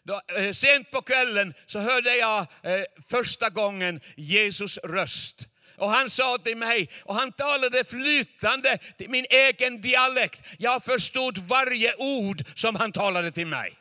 [0.04, 5.47] då, eh, sent på kvällen så hörde jag eh, första gången Jesus röst.
[5.82, 10.41] Och han sa till mig, och han talade flytande till min egen dialekt.
[10.58, 13.78] Jag förstod varje ord som han talade till mig.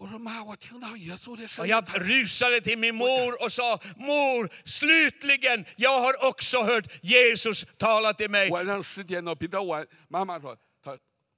[0.00, 1.70] 我说妈，我听到耶稣的声 Och 音。
[1.70, 7.66] jag 他 rusade till min mor och sa, mor, slutligen, jag har också hört Jesus
[7.78, 8.48] tala till mig.
[8.50, 10.56] 晚上十点多比较晚，妈妈说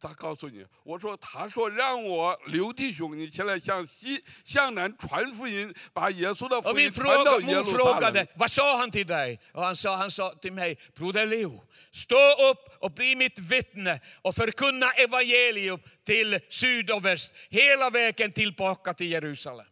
[0.05, 9.39] 他他告诉你，我说他说让我刘弟兄，你前来向西向南传福音，把耶稣的 Och 福音 min 传到 fråga, 耶 mor 路撒冷 frågade, vad sa han till dig?
[9.53, 12.17] Och han sa, han sa till mig, broder Leo, stå
[12.51, 18.95] upp och bli mitt vittne och förkunna evangelium till syd och väst, hela vägen tillbaka
[18.95, 19.67] till Jerusalem.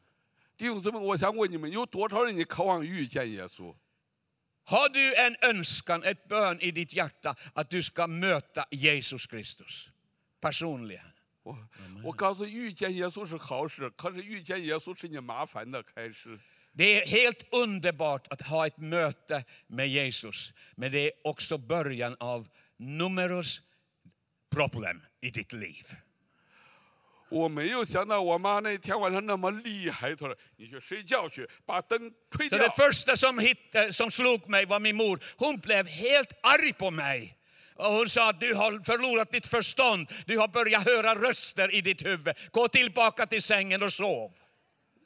[0.59, 3.75] 弟兄姊妹，我想问你们，有多少人你渴望遇见耶稣？
[4.65, 9.91] Har du en önskan, ett bön i ditt hjärta att du ska möta Jesus Kristus
[10.43, 11.13] personligen?
[11.43, 11.57] 我
[12.03, 16.39] 我告诉你，遇见耶稣是好事，可是遇见耶稣是你麻烦的开始。
[16.75, 22.17] Det är helt underbart att ha ett möte med Jesus, men det är också början
[22.21, 23.61] av numerous
[24.51, 25.97] problem i ditt liv.
[27.31, 35.19] 我没有想到我妈那天晚上那么厉害，她说：“你去睡觉去，把灯吹 Så 掉 det。första som, hit, eh, som slog mig var min mor.
[35.37, 37.37] Hon blev helt arg på mig.
[37.75, 40.09] Och hon sa att du har förlorat ditt förstånd.
[40.27, 42.35] Du har börjat höra röster i ditt huvud.
[42.51, 44.33] Gå tillbaka till sängen och sov.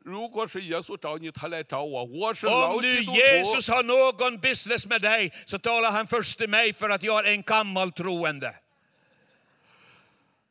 [0.04, 3.18] 如果是耶稣找你，他来找我，我是 Om 老 nu 基督徒。
[3.18, 7.26] Jesus har någon business med dig så talar han först till mig för att jag
[7.26, 8.54] är en gammal troende.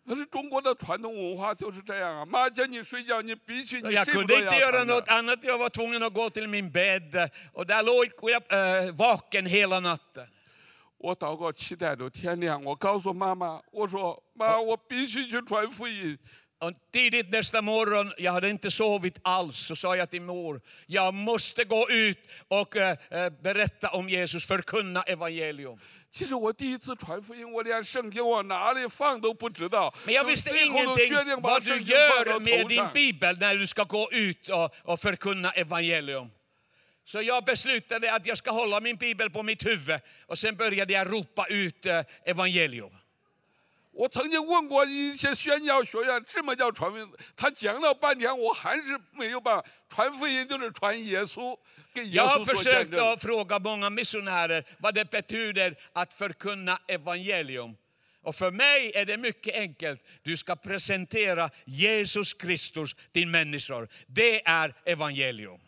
[0.08, 5.44] 可是中国的传统文化就是这样啊，妈叫你睡觉，你必须你 Jag 睡不 kunde 着 inte 要 göra 传的 något annat.
[5.44, 7.30] Jag var tvungen att gå till min bädd.
[7.54, 10.28] Och där låg jag eh, vaken hela natten.
[10.98, 16.18] 我祷告期待着天亮，我告诉妈妈，我说妈，我必须去传福音。
[16.60, 21.12] Och tidigt nästa morgon, jag hade inte sovit alls, så sa jag till mor, jag
[21.12, 25.80] måste gå ut och eh, eh, berätta om Jesus, förkunna evangelium.
[26.12, 29.92] 其实我第一次传福音，我连圣经往哪里放都不知道。
[30.06, 32.78] Men jag 就 visste 最后都 ingenting 决定把 vad du 圣经放 gör 到 med 头 din
[32.78, 32.94] 上。
[32.94, 36.30] bibel när du ska gå ut och, och förkunna evangelium.
[37.06, 40.94] Så jag beslutade att jag ska hålla min bibel på mitt huvud och sen började
[40.94, 42.92] jag ropa ut eh, evangelium.
[43.94, 47.12] 我曾经问过一些宣教学院，什么叫传福音？
[47.36, 49.66] 他讲了半天，我还是没有办法。
[49.90, 51.58] 传福音就是传耶稣，
[51.94, 53.14] 给耶 Jag har 稣做见 försökt 证。
[53.14, 57.76] att fråga många missionärer vad det betyder att förkunna evangelium.
[58.22, 60.02] Och för mig är det mycket enkelt.
[60.24, 63.90] Du ska presentera Jesus Kristus till människor.
[64.08, 65.60] Det är evangelium.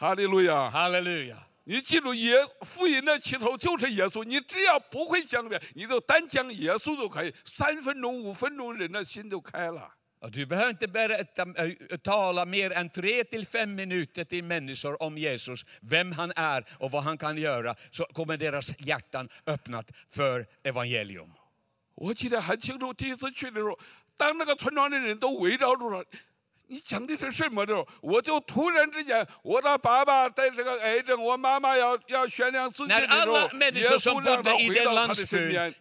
[0.00, 0.70] 哈利路亚！
[0.70, 1.36] Halleluja.
[1.64, 4.22] 你记住，耶福音的起头就是耶稣。
[4.22, 9.90] 你只要不会讲别，你就单讲耶稣就可以，三分钟、五分钟，人的心就开了。
[10.18, 14.96] Och du behöver inte berätta, äh, tala mer än tre till fem minuter till människor
[15.02, 19.90] om Jesus, vem han är och vad han kan göra, så kommer deras hjärtan öppnat
[20.10, 21.30] för evangelium.
[21.96, 23.78] 我记得很清楚，第一次去的时候，
[24.16, 26.04] 当那个村庄的人都围绕住了。
[26.71, 27.85] 你讲的是什么的？
[27.99, 33.49] 我就突然之间，我的爸爸得这个癌症，我妈妈要要悬梁自尽的时候，
[33.81, 35.75] 耶稣让他回到他的身边。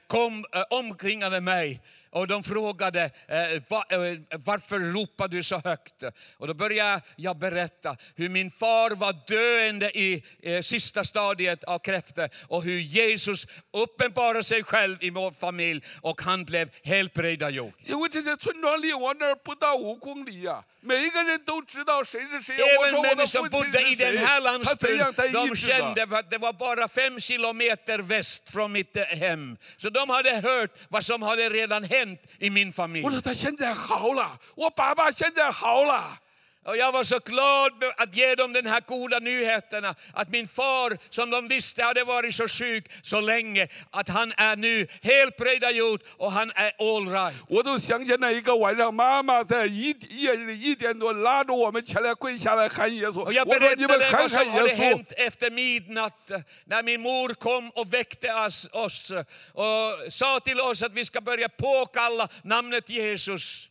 [2.10, 4.00] och de frågade eh, va, eh,
[4.46, 6.04] varför ropar du så högt?
[6.38, 11.80] Och då började jag berätta hur min far var döende i eh, sista stadiet av
[11.80, 17.74] kräftor och hur Jesus uppenbarade sig själv i vår familj och han blev helbrägdagjord.
[17.86, 22.56] 因为这些村庄离我那儿不到五公里呀、每一个人都知道谁是谁。
[22.58, 25.32] 我 Även 说我的 människor 父 som 亲 bodde 是 i den 谁， här 他怎样 landsbyn, 在医
[25.32, 25.74] de 治的？
[25.74, 29.58] kände att det var bara fem kilometer väst från mitt eh, hem.
[29.78, 31.99] Så de hade hört vad som hade redan hänt
[32.41, 33.03] i min familj.
[33.05, 36.21] 我说他现在好了，我爸爸现在好了。
[36.68, 41.30] Och jag var så glad att ge dem den här goda nyheterna, att min far, som
[41.30, 46.52] de visste hade varit så sjuk så länge, att han är nu helbrägdagjord och han
[46.56, 47.34] är all right.
[47.50, 53.24] 我都想起那一个晚上，妈妈在一夜里一点多拉着我们起来跪下来喊耶稣。
[53.24, 54.78] Och jag 我说你们 berättade 喊 vad 喊 som 耶 hade 稣。
[54.78, 56.32] hänt efter midnatt
[56.66, 59.12] när min mor kom och väckte oss, oss
[59.54, 63.69] och sa till oss att vi ska börja påkalla namnet Jesus.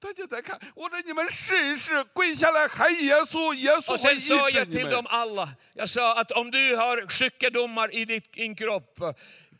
[0.00, 6.50] 他就在看，我说你们试一试，跪下来喊耶稣，耶稣 Och 会 sen sa 医治 jag 你 till 们 dem。alla, jag sa att om
[6.50, 8.98] du har sjukdomar i ditt- din kropp,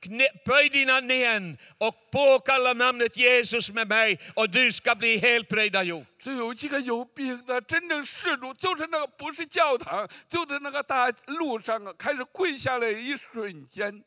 [0.01, 6.07] knä, böj dina knän och påkalla namnet Jesus med mig och du ska bli helbrägdagjord.
[6.19, 14.05] 只有几个有病的真正施主，就是那个不是教堂，就是那个大路上啊，开始跪下来一瞬间，天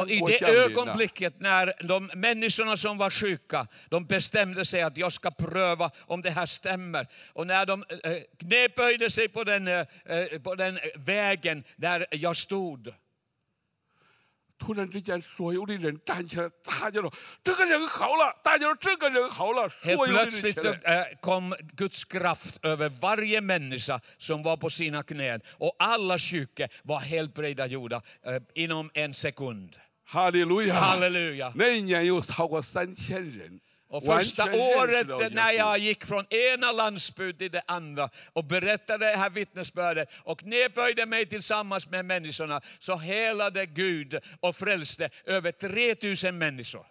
[0.00, 5.12] och I det ögonblicket när de människorna som var sjuka, de bestämde sig att jag
[5.12, 7.08] ska pröva om det här stämmer.
[7.32, 9.84] Och när de eh, eh, knäböjde sig på den, eh,
[10.42, 12.94] på den vägen där jag stod,
[14.61, 21.03] 突然之间，所有的人站起来，大家说这个人好了，大家说这个人好了， helt 所有的人起 plötsligt så, 来。
[21.03, 25.41] eh, kom Guds kraft över varje människa som var på sina knän.
[25.59, 29.75] Och alla sjuka var helbrägdagjorda eh, inom en sekund.
[30.03, 30.95] 哈利路亚！
[30.95, 31.51] Halleluja!
[31.55, 33.59] 那一年有超过三千人，
[33.91, 37.61] Och 完 första 全认识 året 到耶 när 稣 jag gick från ena landsbygd till det
[37.67, 44.19] andra och berättade det här vittnesbördet och nedböjde mig tillsammans med människorna så helade Gud
[44.39, 46.85] och frälste över 3000 människor.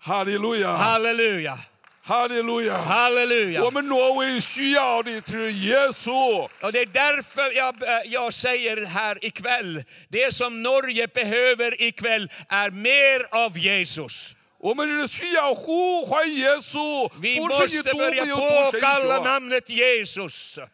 [0.00, 0.76] 哈利路亚！
[0.76, 1.58] Halleluja!
[2.02, 2.78] 哈利路亚！
[2.78, 3.62] Halleluja!
[3.64, 6.48] 我们挪威需要的是耶稣。
[6.60, 12.30] Och det är därför jag, eh, jag säger här ikväll, det som Norge behöver ikväll
[12.48, 14.34] är mer av Jesus.
[14.62, 19.24] 我们是需要呼唤耶稣， Vi 不是你 måste 多么 börja 有多神 påkalla 说。
[19.24, 20.68] namnet Jesus.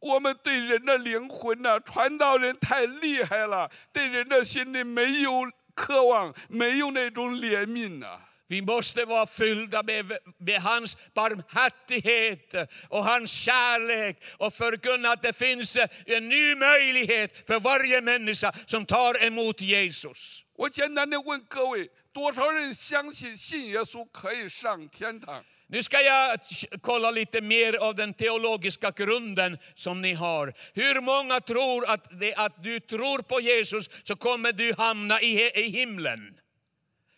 [0.00, 15.22] 我们对人的灵魂呐、传道人太厉害了，对人的心里没有渴望，没有那种怜悯呐、 Vi måste vara fyllda med, med hans barmhärtighet och hans kärlek och förkunna att
[15.22, 15.76] det finns
[16.06, 20.44] en ny möjlighet för varje människa som tar emot Jesus.
[20.56, 25.44] 我简单的问各位， 多少人相信信耶稣可以上天堂？
[25.66, 26.38] Nu ska jag
[26.82, 30.52] kolla lite mer av den teologiska grunden som ni har.
[30.74, 35.36] Hur många tror att, det, att du tror på Jesus så kommer du hamna i,
[35.38, 36.40] he- i himlen?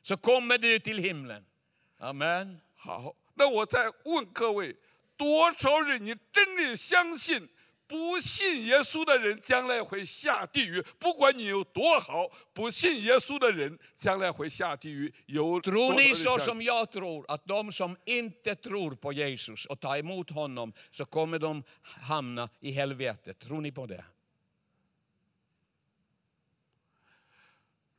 [0.03, 1.45] Så kommer du till himlen.
[1.99, 2.61] Amen.
[2.77, 4.77] 好，那我再问各位，
[5.17, 7.49] 多少人你真的相信？
[7.92, 15.14] 不信耶稣的人将来会下地狱，不管你有多好，不信耶稣的人将来会下地狱。
[15.26, 19.80] 有多 Tror 少 ni så som jag tror, att de som inte tror på Jesus och
[19.80, 23.40] tar emot honom, så kommer de hamna i helvetet?
[23.40, 24.06] Tror ni på det?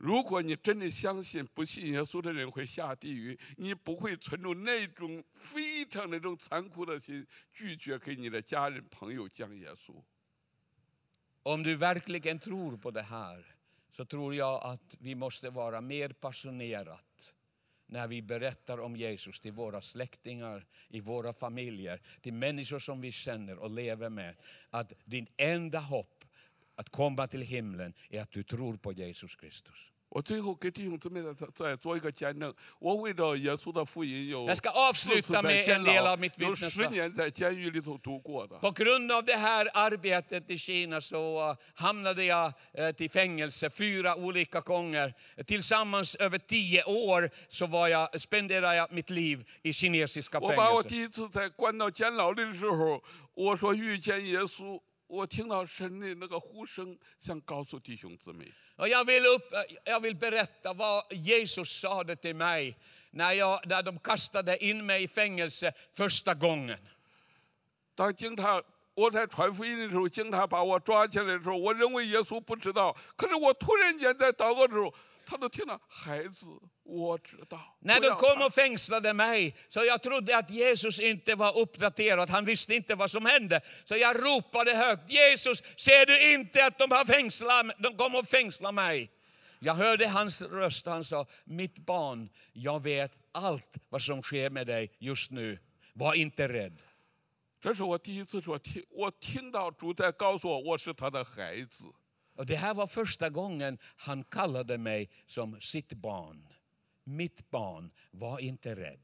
[0.02, 10.00] 如果你真的相信不信耶稣的人会下地狱，你不会存着那种非常那种残酷的心，拒绝给你的家人朋友讲耶稣。
[11.42, 13.44] Om du verkligen tror på det här,
[13.92, 17.34] så tror jag att vi måste vara mer passionerat
[17.86, 23.12] när vi berättar om Jesus till våra släktingar, i våra familjer, till människor som vi
[23.12, 24.36] känner och lever med.
[24.70, 26.24] Att din enda hopp
[26.74, 29.91] att komma till himlen är att du tror på Jesus Kristus.
[30.12, 36.90] 我最后给弟兄姊妹再再做一个见证，我为着耶稣的福音有 Jag ska 四次 avsluta 在 med 监 en del 牢 av，mitt 有十 vittnesbörd.
[36.90, 38.56] 年在监狱里头度过的。
[38.58, 43.68] På grund av det här arbetet i Kina så uh, hamnade jag uh, till fängelse
[43.68, 45.12] fyra olika gånger.
[45.46, 50.88] Tillsammans över tio år så var jag, spenderade jag mitt liv i kinesiska 我把我 fängelser.
[50.88, 53.02] 第一次在关到监牢里的时候，
[53.34, 54.80] 我说遇见耶稣，
[55.12, 58.52] 我听到神的那个呼声，想告诉弟兄姊妹。
[58.76, 62.76] Och jag, vill upp, uh, jag vill berätta vad Jesus sade till mig
[63.10, 66.78] när, jag, när de kastade in mig i fängelse första gången.
[67.94, 68.62] 当警察
[68.94, 74.92] 我在传福音的时候，警察把我抓起来的时候，我认为耶稣不知道，可是我突然间在祷告的时候，
[75.26, 76.46] 他都听到孩子，
[76.82, 77.76] 我知道。
[77.80, 81.34] När 不 de 要 kom 怕 och fängslade mig, så jag trodde att Jesus inte
[81.34, 83.60] var uppdaterad, han visste inte vad som hände.
[83.84, 88.26] Så jag ropade högt, Jesus, ser du inte att de har fängslat, de kom och
[88.26, 89.10] fängslat mig?
[89.60, 94.66] Jag hörde hans röst, han sa, mitt barn, jag vet allt vad som sker med
[94.66, 95.58] dig just nu.
[95.92, 96.78] Var inte rädd.
[97.60, 101.84] 这是我第一次说听，我听到主在告诉我，我是他的孩子。
[102.34, 106.46] Och det här var första gången han kallade mig som sitt barn.
[107.04, 109.00] Mitt barn, var inte rädd.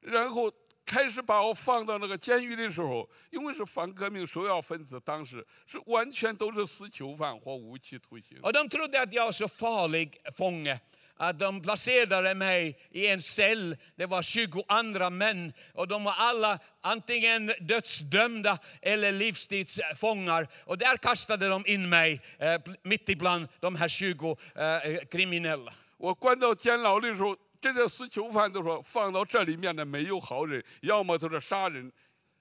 [0.00, 0.52] 然后
[0.84, 8.38] 开始把我放到那个监狱的时候，因为是反革命首要分子，当时是完全都是死囚犯或无期徒刑。
[8.42, 10.80] Och de trodde att jag var så farlig fånge
[11.16, 13.76] att de placerade mig i en cell.
[13.96, 20.48] Det var 20 andra män och de var alla antingen dödsdömda eller livstidsfångar.
[20.64, 25.72] Och där kastade de in mig eh, mitt ibland de här 20 eh, kriminella.
[25.98, 31.92] 我关到监牢的时候，这些死囚犯都说放到这里面的没有好人，要么都是杀人。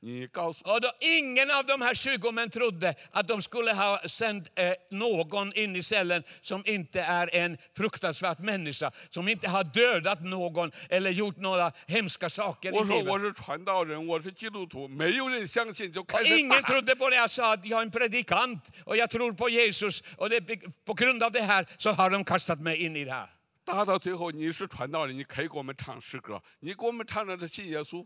[0.03, 4.47] 你告诉我， Och då ingen av de här 20 män trodde att de skulle ha sänt
[4.55, 10.23] eh, någon in i cellen som inte är en fruktansvärd människa, som inte har dödat
[10.23, 13.11] någon eller gjort några hemska saker i 我说 livet.
[13.11, 16.67] 我是传道人，我是基督徒，没有人相信，就开 Och 始 ingen 打。
[16.67, 20.01] trodde på det jag sa, att jag är en predikant och jag tror på Jesus.
[20.17, 20.41] Och det,
[20.83, 23.29] på grund av det här så har de kastat mig in i det här.
[23.63, 28.03] 打到最后，你是传道人，你可以给我们唱诗歌，你给我们唱着这信耶稣，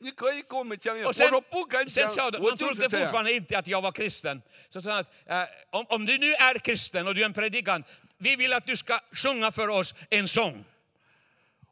[0.00, 1.06] ni kan ju komma till mig.
[1.06, 1.32] Och sen,
[1.88, 4.42] sen sa de, han trodde fortfarande inte att jag var kristen.
[4.68, 7.32] Så sa han att eh, om, om du nu är kristen och du är en
[7.32, 7.86] predikant,
[8.18, 10.64] vi vill att du ska sjunga för oss en sång.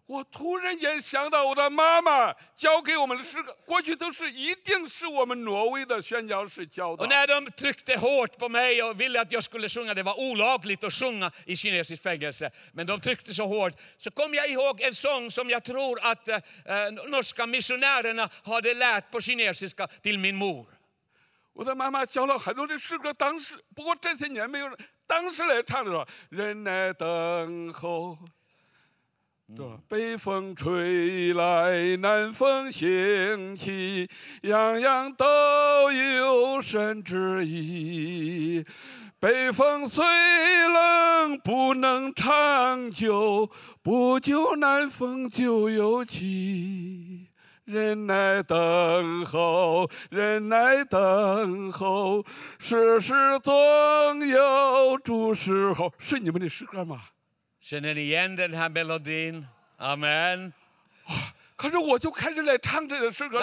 [0.07, 10.19] 我突然间想到我的妈妈教给我们的诗歌，过去都是一定是我们挪威的宣教士教导 Och。när de tryckte hårt på mig och ville att jag skulle sjunga, det var
[10.19, 14.81] olagligt att sjunga i kinesiskt fängelse, men de tryckte så hårt, så kom jag ihåg
[14.81, 16.41] en sång som jag tror att eh,
[17.07, 20.65] norska missionärerna hade lärt på kinesiska till min mor.
[21.53, 24.77] 我的妈妈教了很多的诗歌，当时不过这些年没有人，
[25.07, 28.17] 当时来唱的说：“人来等候。”
[29.56, 29.78] 对吧？
[29.88, 34.08] 北风吹来，南风兴起，
[34.42, 38.64] 样样都有神旨意。
[39.18, 40.04] 北风虽
[40.68, 43.50] 冷，不能长久，
[43.82, 47.26] 不久南风就有期。
[47.64, 52.24] 人来等候，人来等候，
[52.58, 53.52] 世事总
[54.26, 55.92] 有主时候。
[55.98, 57.00] 是你们的诗歌吗？
[57.68, 59.46] Känner ni igen den här melodin?
[59.78, 60.52] Amen.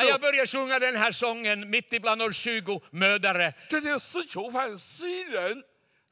[0.10, 3.54] Jag börjar sjunga den här sången mitt ibland år 20 mödare.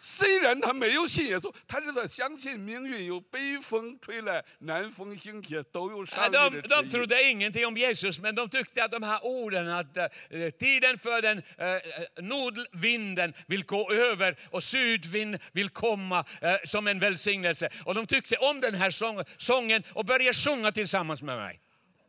[0.02, 6.90] 虽然虽然他没有信耶稣，他是在相信命运有北风吹来，南风兴起，都有 Nej, 上帝 de, 的 de 旨意。
[6.90, 11.20] trodde ingenting om Jesus, men de tyckte att de här orden, att eh, tiden för
[11.20, 17.68] den eh, nordvinden vill gå över och sydvind vill komma eh, som en välsignelse.
[17.84, 21.60] Och de tyckte om den här sång, sången och började sjunga tillsammans med mig.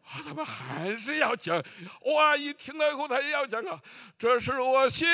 [0.05, 1.62] 啊他们还是要讲，
[2.00, 3.80] 我阿姨听了以后，他也要讲啊，
[4.18, 5.07] 这是我心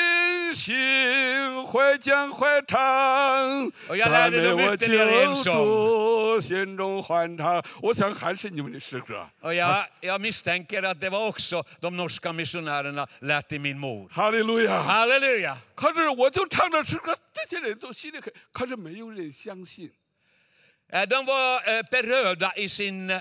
[0.55, 7.63] 心会讲会唱，我要赞来这美我救主，心中欢畅。
[7.81, 14.09] 我想还是你们的诗歌，Och jag, jag misstänker att det var också de norska missionärerna lärt till min mor.
[14.11, 14.83] 哈利路亚。
[14.83, 15.57] Halleluja!
[15.75, 19.91] 可是我就唱着诗歌，这些人都心里很，可是没有人相信。
[20.93, 23.21] Eh, de var eh, berörda i sin, eh,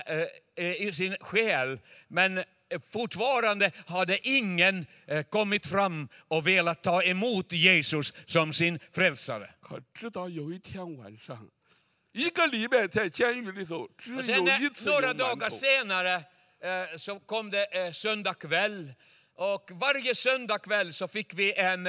[0.56, 2.44] i sin själ, men
[2.92, 4.86] fortfarande hade ingen
[5.30, 9.50] kommit fram och velat ta emot Jesus som sin frälsare.
[14.26, 14.48] Sen,
[14.84, 16.22] några dagar senare
[16.96, 18.92] så kom det söndag kväll.
[19.34, 21.88] Och varje söndag kväll så fick vi en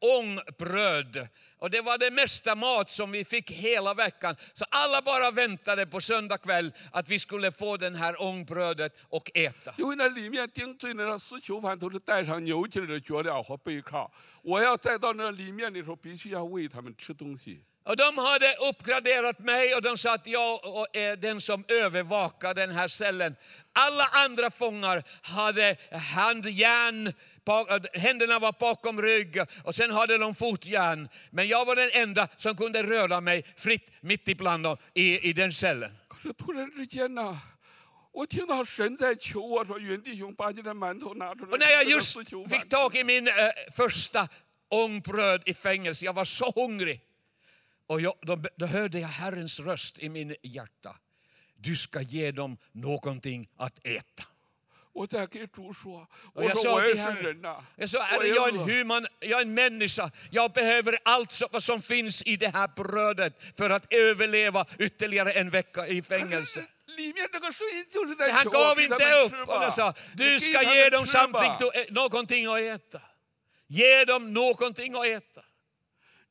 [0.00, 1.28] ångbröd.
[1.58, 4.36] Och det var det mesta mat som vi fick hela veckan.
[4.54, 9.30] Så alla bara väntade på söndag kväll att vi skulle få den här ångbrödet och
[9.34, 9.74] äta.
[9.78, 14.10] 因为那里面定罪的那死囚犯都是带上牛筋儿的脚镣和背铐，
[14.42, 17.62] 我要再到那里面的时候，必须要喂他们吃东西。
[17.86, 22.54] Och de hade uppgraderat mig och de sa att jag och- är den som övervakar
[22.54, 23.36] den här cellen.
[23.72, 27.37] Alla andra fångar hade handjärn, bak- äh,
[27.94, 31.08] händerna var bakom rygg och sen hade de fotjärn.
[31.30, 35.32] Men jag var den enda som kunde röra mig fritt mitt ibland dem i, i
[35.32, 35.92] den cellen.
[36.08, 37.40] 可是突然之间呢，
[38.12, 43.32] 我听到神在求我说：“云弟兄，把你的馒头拿出来。” Och när jag 这个 just 死囚犯 fick tag i min eh,
[43.76, 44.28] första
[44.68, 47.00] ångbröd i fängelse, jag var så hungrig.
[47.86, 50.96] Och jag, då, då hörde jag Herrens röst i min hjärta.
[51.56, 54.24] Du ska ge dem någonting att äta.
[54.92, 58.28] 我在给主说：“ Och 我 jag 说 sa 我也 till 是 Herren, 人呐， jag sa, 我 Herre,
[58.28, 58.66] 也 jag är en 饿。
[58.66, 60.10] human, jag är en människa.
[60.30, 65.32] Jag behöver allt så- vad som finns i det här brödet för att överleva ytterligare
[65.32, 66.60] en vecka i 可 fängelse.
[66.60, 70.16] 是里面这个声音就是在 Men han 求我 gav 给他 inte 们 upp 吃 och 吧 han sa, 你
[70.16, 73.02] du 给 ska 他 ge 们 dem 吃 something 吧 to, ä- någonting att äta.
[73.66, 75.42] Ge dem någonting att äta.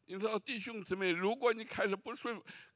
[0.05, 2.66] 你说弟兄姊妹，如果你开始不顺， 你开始不顺服那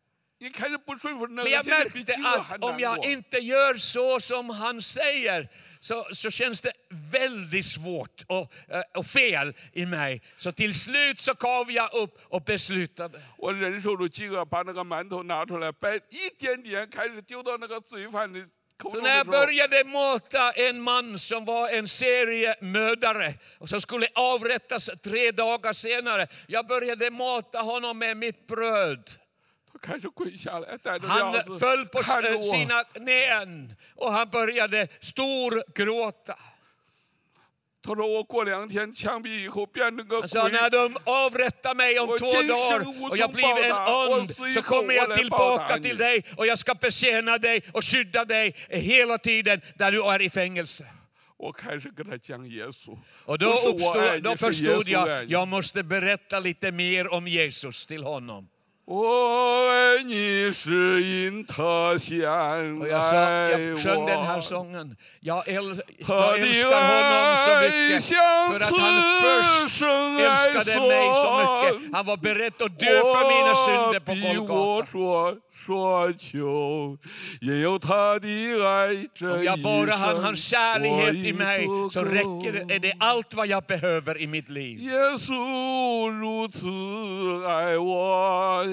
[1.45, 5.49] men jag märkte att om jag inte gör så som han säger
[5.81, 6.73] så, så känns det
[7.13, 10.23] väldigt svårt och, eh, och fel i mig.
[10.39, 13.23] Så till slut så gav jag upp och beslutade.
[18.83, 24.91] Så när jag började mata en man som var en seriemördare och som skulle avrättas
[25.05, 29.11] tre dagar senare, jag började mata honom med mitt bröd
[29.83, 30.39] kanske kunde
[30.83, 31.01] där.
[31.01, 32.43] Han föll på eh, kanå.
[32.43, 36.39] sina knän och han började storgråta.
[37.85, 37.97] Han
[40.29, 43.73] sa, när de avrättar mig om två dagar och jag blir en
[44.13, 48.57] ond så kommer jag tillbaka till dig och jag ska betjäna dig och skydda dig
[48.69, 50.87] hela tiden där du är i fängelse.
[53.25, 58.49] Och då, uppstod, då förstod jag, jag måste berätta lite mer om Jesus till honom.
[58.86, 64.42] 我爱你是因他先 Och jag, sa, 爱 jag sjöng den här 我。
[64.42, 64.96] sången.
[65.20, 69.22] Jag, äl, 他 jag 的 älskar honom så 爱 mycket 像 för att han 此
[69.22, 71.96] först 生爱 älskade mig så 所 mycket.
[71.96, 75.40] Han var beredd att dö för mina synder på 比我 Golgata.
[75.66, 76.98] 所所求，
[77.42, 78.28] 也有他的
[78.66, 82.52] 爱这 Om 一 jag bara har 生 hans kärlighet 我 i 已 mig 足 så räcker
[82.54, 82.80] det, är 够。
[82.80, 84.80] det allt vad jag behöver i mitt liv.
[84.80, 86.68] 耶稣如此
[87.46, 88.64] 爱我，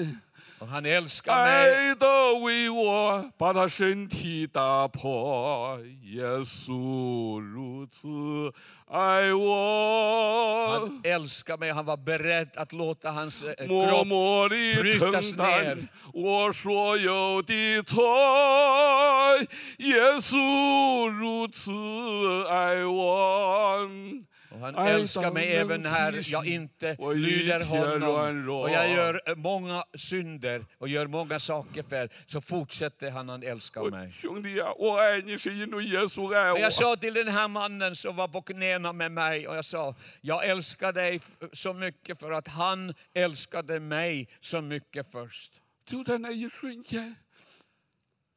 [0.59, 1.45] Och han älskar mig.
[1.45, 5.79] 爱的为我把他身体打破。
[6.03, 8.53] 耶稣如此
[8.87, 11.71] 爱我 Han，älskar mig.
[11.71, 18.03] Han var beredd att låta hans eh, 默 kropp 默地 brytas 承担 ner 我所有的错。
[19.77, 21.71] 耶稣如此
[22.47, 23.89] 爱我。
[24.50, 28.48] och han älskar mig även när jag inte lyder honom.
[28.48, 32.08] Och jag gör eh, många synder och gör många saker fel.
[32.26, 34.12] Så fortsätter han, att älska mig.
[36.60, 39.94] Jag sa till den här mannen som var på knäna med mig, och jag sa,
[40.20, 41.20] jag älskar dig
[41.52, 45.52] så mycket för att han älskade mig så mycket först.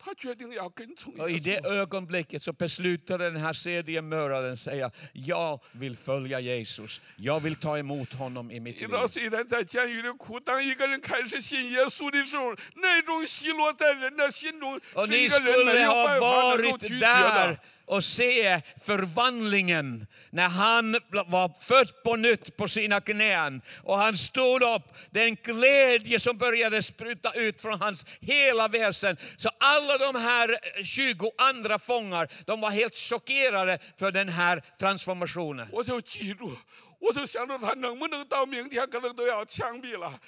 [0.03, 1.69] 就在那一瞬间，他决定要跟从 Och i 耶 det 稣。
[1.69, 7.01] ögonblicket så beslutade den här seriemördaren säga, jag vill följa Jesus.
[7.17, 8.89] Jag vill ta emot honom i mitt 你 liv.
[8.89, 17.59] 知道，虽然在监狱里苦，当一个人开始信耶稣的时候，那种喜乐在人的心中 Och 是一 ni 个人没 skulle 有 ha 办法能够 varit 拒绝 där 的。
[17.85, 20.93] och se förvandlingen när han
[21.27, 24.83] var född på nytt på sina knän och han stod upp.
[25.11, 29.17] Den glädje som började spruta ut från hans hela väsen.
[29.37, 35.69] Så alla de här 20 andra fångar, de var helt chockerade för den här transformationen.
[35.73, 36.57] 我就记住，
[37.01, 40.21] 我就想着他能不能到明天可能都要枪毙了。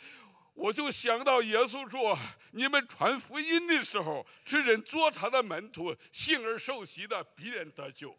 [0.56, 2.18] 我就想到耶稣说
[2.51, 8.18] ：“你们传福音的时候，是人做他的门徒，信而受洗的，必然得救。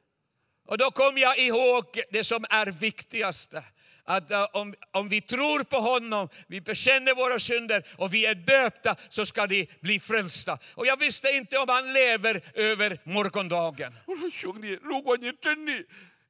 [0.66, 3.64] Och då kom jag ihåg det som är viktigaste.
[4.05, 8.34] Att eh, om, om vi tror på honom, vi bekänner våra synder och vi är
[8.34, 10.59] döpta så ska de bli frälsta.
[10.74, 13.93] Och jag visste inte om han lever över morgondagen.
[14.07, 15.84] 我说兄弟，如果你真的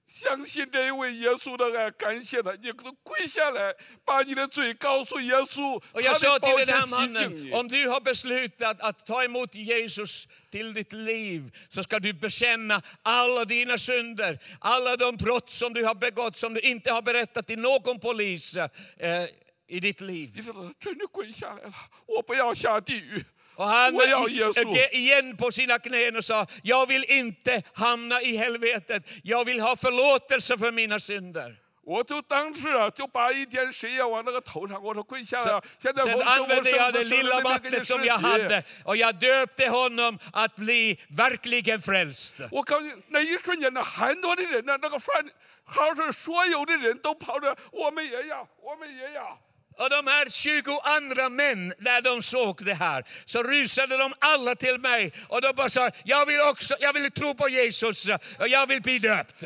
[0.07, 3.73] 相信这一位耶稣的爱，感谢他，你可跪下来，
[4.03, 7.51] 把你的罪告诉耶稣， Och 他 jag 的 sa 宝 till 血 den här 洗净 mannen, 你。
[7.53, 12.81] om du har beslutat att ta emot Jesus till ditt liv så ska du bekänna
[13.03, 17.47] alla dina synder, alla de brott som du har begått som du inte har berättat
[17.47, 19.27] till någon polis eh,
[19.67, 20.31] i ditt liv.
[20.35, 21.73] 你知道，他真的跪下来了，
[22.05, 23.25] 我不要下地狱。
[23.55, 24.91] Och han Och jag, gick Jesus.
[24.91, 29.03] igen på sina knän och sa, jag vill inte hamna i helvetet.
[29.23, 31.57] Jag vill ha förlåtelse för mina synder.
[31.83, 37.93] 我就当时啊，就把一点水呀往那个头上，我说跪下来 Så, 啊，现在 sen 奉圣我 använde 圣 jag 子 det 圣灵 lilla 里面给你 vattnet 施
[37.93, 38.25] som jag 洗。
[38.25, 42.35] hade och jag döpte honom att bli verkligen frälst.
[42.51, 45.25] 我告诉你，那一瞬间呢，很多的人呢，那个饭，
[45.63, 49.37] 好像是所有的人都跑着，我们也要，我们也要。
[49.77, 54.55] Och de här 20 andra män, när de såg det här, så rusade de alla
[54.55, 58.05] till mig och de bara sa, jag vill också, jag vill tro på Jesus
[58.39, 59.43] och jag vill bli döpt.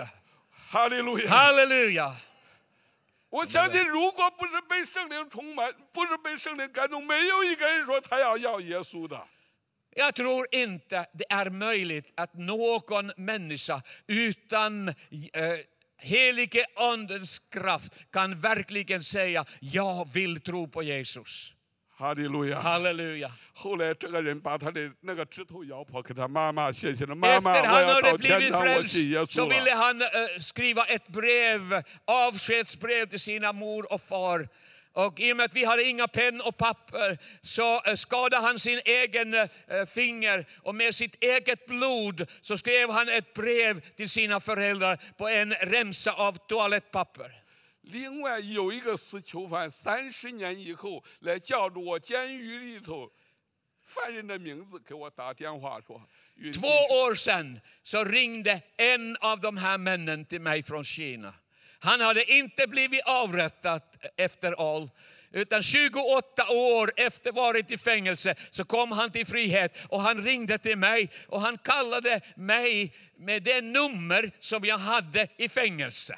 [0.70, 1.30] 哈利路亚！
[1.30, 2.12] Halleluja!
[3.30, 9.22] 我相信，如果不是被圣灵充满，不是被圣灵感动，没有一个人说他要要耶稣的。
[9.96, 14.94] Jag tror inte det är möjligt att någon människa utan eh,
[16.00, 21.52] helige andens kraft kan verkligen säga jag vill tro på Jesus.
[21.98, 22.62] 哈利路亚！
[22.62, 23.32] Halleluja.
[23.54, 27.16] 后来这个人把他的那个指头咬破，给他妈妈写信了。
[27.16, 29.78] 妈妈， Efter 我 han 要 hade 到天 blivit 堂，我 frälst 信耶 så 稣 ville 了。
[29.78, 34.50] han eh, skriva ett brev, avskedsbrev till sina mor och far.
[35.00, 38.60] Och i och med att vi hade inga penn och papper så eh, skadade han
[38.60, 39.48] sin egen eh,
[39.94, 45.28] finger och med sitt eget blod så skrev han ett brev till sina föräldrar på
[45.28, 47.32] en remsa av toalettpapper.
[47.88, 53.12] 另外有一个死囚犯，三十年以后来叫着我监狱里头
[53.86, 56.02] 犯人的名字给我打电话说，
[56.36, 61.34] 允弟 Två år sedan så ringde en av de här männen till mig från Kina.
[61.80, 63.82] Han hade inte blivit avrättad
[64.18, 64.90] efter all,
[65.32, 70.58] utan 28 år efter varit i fängelse så kom han till frihet och han ringde
[70.58, 76.16] till mig och han kallade mig med det nummer som jag hade i fängelse.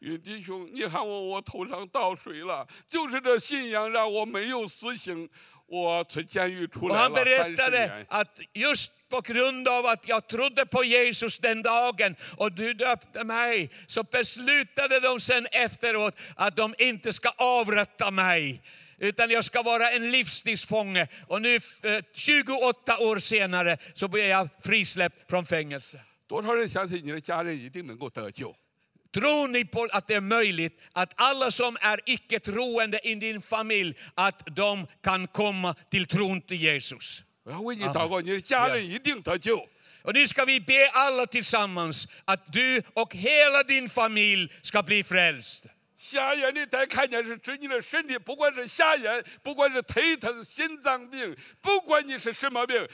[0.00, 5.28] 允弟兄，你看我我头上倒水了，就是这信仰让我没有死刑，
[5.66, 8.06] 我从监狱出 Och 来 han 了三十 berättade 年。
[8.10, 13.23] att just på grund av att jag trodde på Jesus den dagen och du döpte
[13.23, 18.61] mig, så beslutade de sen efteråt att de inte ska avrätta mig
[18.97, 21.07] utan jag ska vara en livstidsfånge.
[21.27, 25.99] Och nu eh, 28 år senare så blir jag frisläppt från fängelse.
[29.13, 33.41] Tror ni på att det är möjligt att alla som är icke troende i din
[33.41, 37.23] familj att de kan komma till tron till Jesus?
[37.44, 39.68] 我要为你祷告，你的家人一定得救。
[40.02, 45.02] Och nu ska vi be alla tillsammans att du och hela din familj ska bli
[45.02, 45.64] frälst.
[45.98, 52.88] 瞎眼的带看见是指你的身体，不管是瞎眼，不管是腿疼、心脏病，不管你是什么病，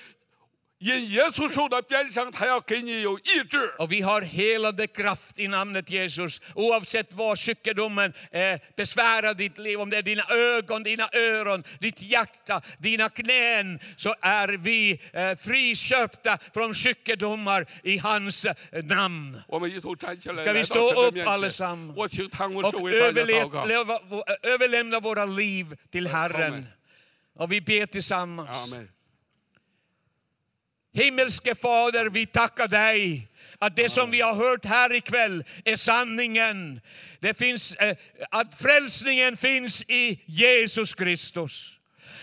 [0.85, 3.73] 因耶稣受的鞭伤，他要给你有医治。
[3.79, 6.41] Och vi har helande kraft i namnet Jesus.
[6.57, 12.03] Oavsett vad sjukdomen eh, besvärar ditt liv, om det är dina ögon, dina öron, ditt
[12.03, 18.55] hjärta, dina knän, så är vi eh, friköpta från sjukdomar i hans eh,
[18.85, 19.41] namn.
[19.47, 21.95] 我们一同站起来， Ska 来 vi 到 stå 神的 upp 面 allesammans?
[21.95, 21.97] 前。
[21.97, 23.59] 我请唐文 Och 寿为大家祷告。
[23.61, 24.01] överleva,
[24.43, 26.53] överlämna våra liv till Herren.
[26.53, 26.67] Amen.
[27.37, 28.49] Och vi ber tillsammans.
[28.51, 28.89] 阿门。
[30.94, 33.28] Himmelske Fader, vi tackar dig
[33.60, 36.82] att det som vi har hört här ikväll är sanningen.
[37.20, 37.98] Det finns, eh,
[38.32, 41.74] att frälsningen finns i Jesus Kristus.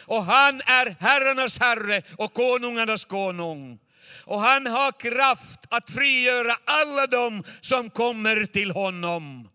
[0.07, 3.79] Och han är herrarnas herre och konungarnas konung.
[4.25, 9.49] Och han har kraft att frigöra alla dem som kommer till honom.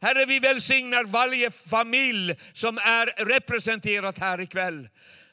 [0.00, 4.88] Herre, vi välsignar varje familj som är representerad här ikväll.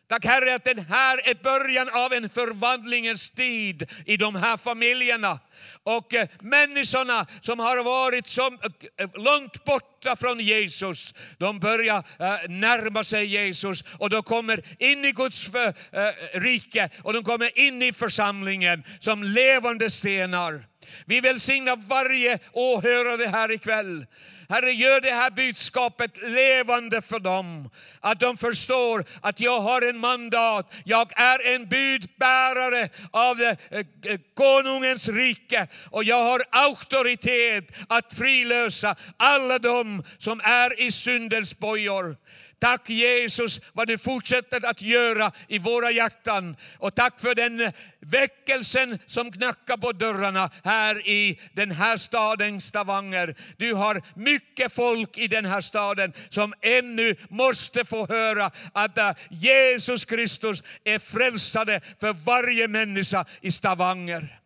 [0.08, 5.40] Tack Herre att den här är början av en förvandlingens tid i de här familjerna.
[5.84, 11.98] Och eh, människorna som har varit som, eh, eh långt borta från Jesus, de börjar
[11.98, 17.24] eh, närma sig Jesus och de kommer in i Guds eh, eh, rike och de
[17.24, 20.68] kommer in i församlingen som levande stenar.
[21.06, 24.06] Vi välsignar varje åhörare här ikväll.
[24.50, 27.70] Herre, gör det här budskapet levande för dem.
[28.00, 34.20] Att de förstår att jag har en mandat, jag är en budbärare av eh, eh
[34.34, 42.18] konungens rike och jag har auktoritet att frilösa alla de som är i syndens bojor.
[42.60, 46.56] Tack Jesus vad du fortsätter att göra i våra hjärtan.
[46.78, 53.36] Och tack för den väckelsen som knackar på dörrarna här i den här staden Stavanger.
[53.58, 59.12] Du har mycket folk i den här staden som ännu måste få höra att eh,
[59.30, 64.37] Jesus Kristus är frälsare för varje människa i Stavanger.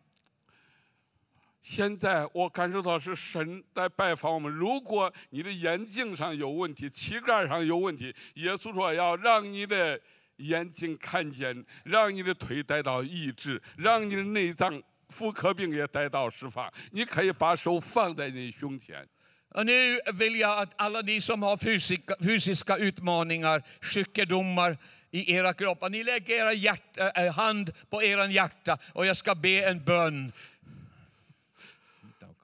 [1.62, 4.52] 现在我感受到是神在拜访我们。
[4.52, 9.98] 如果你的眼睛上有问题，膝盖上有问题，耶稣说要让你的
[10.36, 16.72] 眼睛看见，让你的腿得到医治，让你的内脏妇科病也得到释放。
[16.90, 19.06] 你可以把手放在你胸前。
[19.54, 24.78] Och nu vill jag att alla ni som har fysiska, fysiska utmaningar, sjukdomar
[25.10, 29.62] i era kroppar, ni lägger era hjärta, hand på era hjärta och jag ska be
[29.62, 30.32] en bön.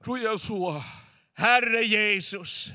[0.08, 0.86] 主耶稣啊，
[1.36, 2.72] Herre Jesus,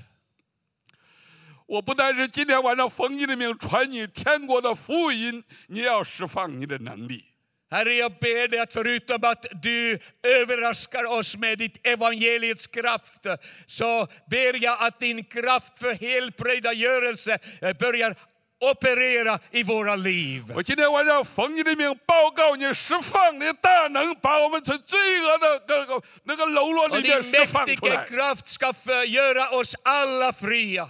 [1.66, 7.24] 我不但是今天晚上奉你的命传你天国的福音，你也要释放你的能力。
[7.70, 13.26] Herre jag ber dig att förutom att du överraskar oss med ditt evangeliets kraft,
[13.66, 18.16] så ber jag att din kraft för helbrägdagörelse eh, börjar
[18.62, 20.42] operera i våra liv.
[20.54, 28.06] 我今天晚上奉你的命报告你释放的大能，把我们从罪恶的那个那个喽啰 Och 里面 din 释放出 mäktiga 来。
[28.06, 30.88] kraft ska för- göra oss alla fria.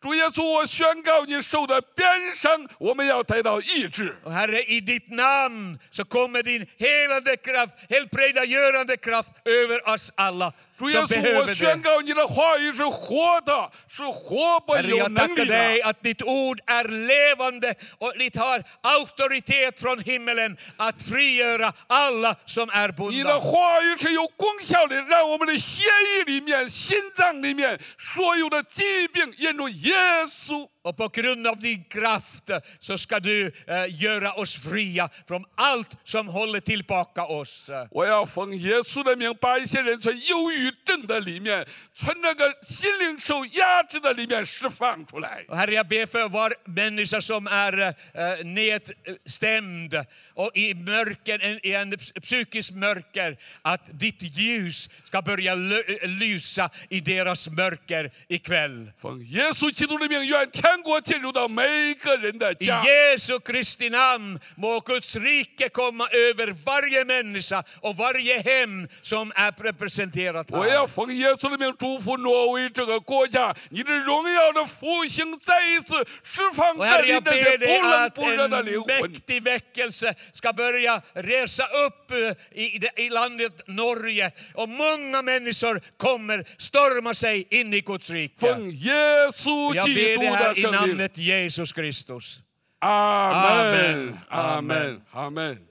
[0.00, 4.14] 主耶稣，我宣告你受的鞭伤，我们要得到医治。
[4.24, 10.52] Och Herre, i ditt namn så kommer din helande kraft, helbrägdagörande kraft över oss alla.
[10.78, 11.82] 主耶 som 稣，我 behöver 宣 det.
[11.82, 15.84] 告你的话语是活的，是活泼 Herre, 有 jag 能 tackar 力 dig 的。
[15.88, 22.68] att ditt ord är levande och ditt har auktoritet från himmelen att frigöra alla som
[22.70, 23.40] är 你的 bundna.
[23.40, 29.94] 话语是有功效的，让我们的血液里面、心脏里面所有的疾病，因着耶
[30.26, 32.50] 稣 Och på grund av din kraft
[32.80, 37.70] så ska du eh, göra oss fria från allt som håller tillbaka oss.
[37.90, 45.44] 我要奉耶稣的名，把一些人从忧郁症的里面，从那个心灵受压制的里面释放出来。
[45.48, 51.60] Och Herre, jag ber för var människa som är eh, nedstämd och i mörker, en-
[51.62, 58.92] i en psykisk mörker, att ditt ljus ska börja lö- lysa i deras mörker ikväll.
[59.00, 62.82] 奉耶稣基督的命，愿天 国进入到每一个人的 I 家。
[62.84, 69.52] Jesu Kristi namn må Guds rike komma över varje människa och varje hem som är
[69.52, 70.88] representerat 我要 här.
[70.88, 79.10] 奉耶稣的命祝福挪威这个国家，你的荣耀的复兴再一次释放 Och 在 Herre, 你 jag 这些 ber 不 dig 冷 att 不热的灵 en 魂。
[79.12, 85.80] mäktig väckelse ska börja resa upp eh, i, det- i landet Norge och många människor
[85.96, 88.34] kommer storma sig in i Guds rike.
[88.38, 92.43] 奉耶稣 Jag 基 ber 督 det 的 här i namnet Jesus Kristus.
[92.81, 94.19] Amen.
[94.29, 94.29] Amen.
[94.31, 95.01] Amen.
[95.13, 95.68] Amen.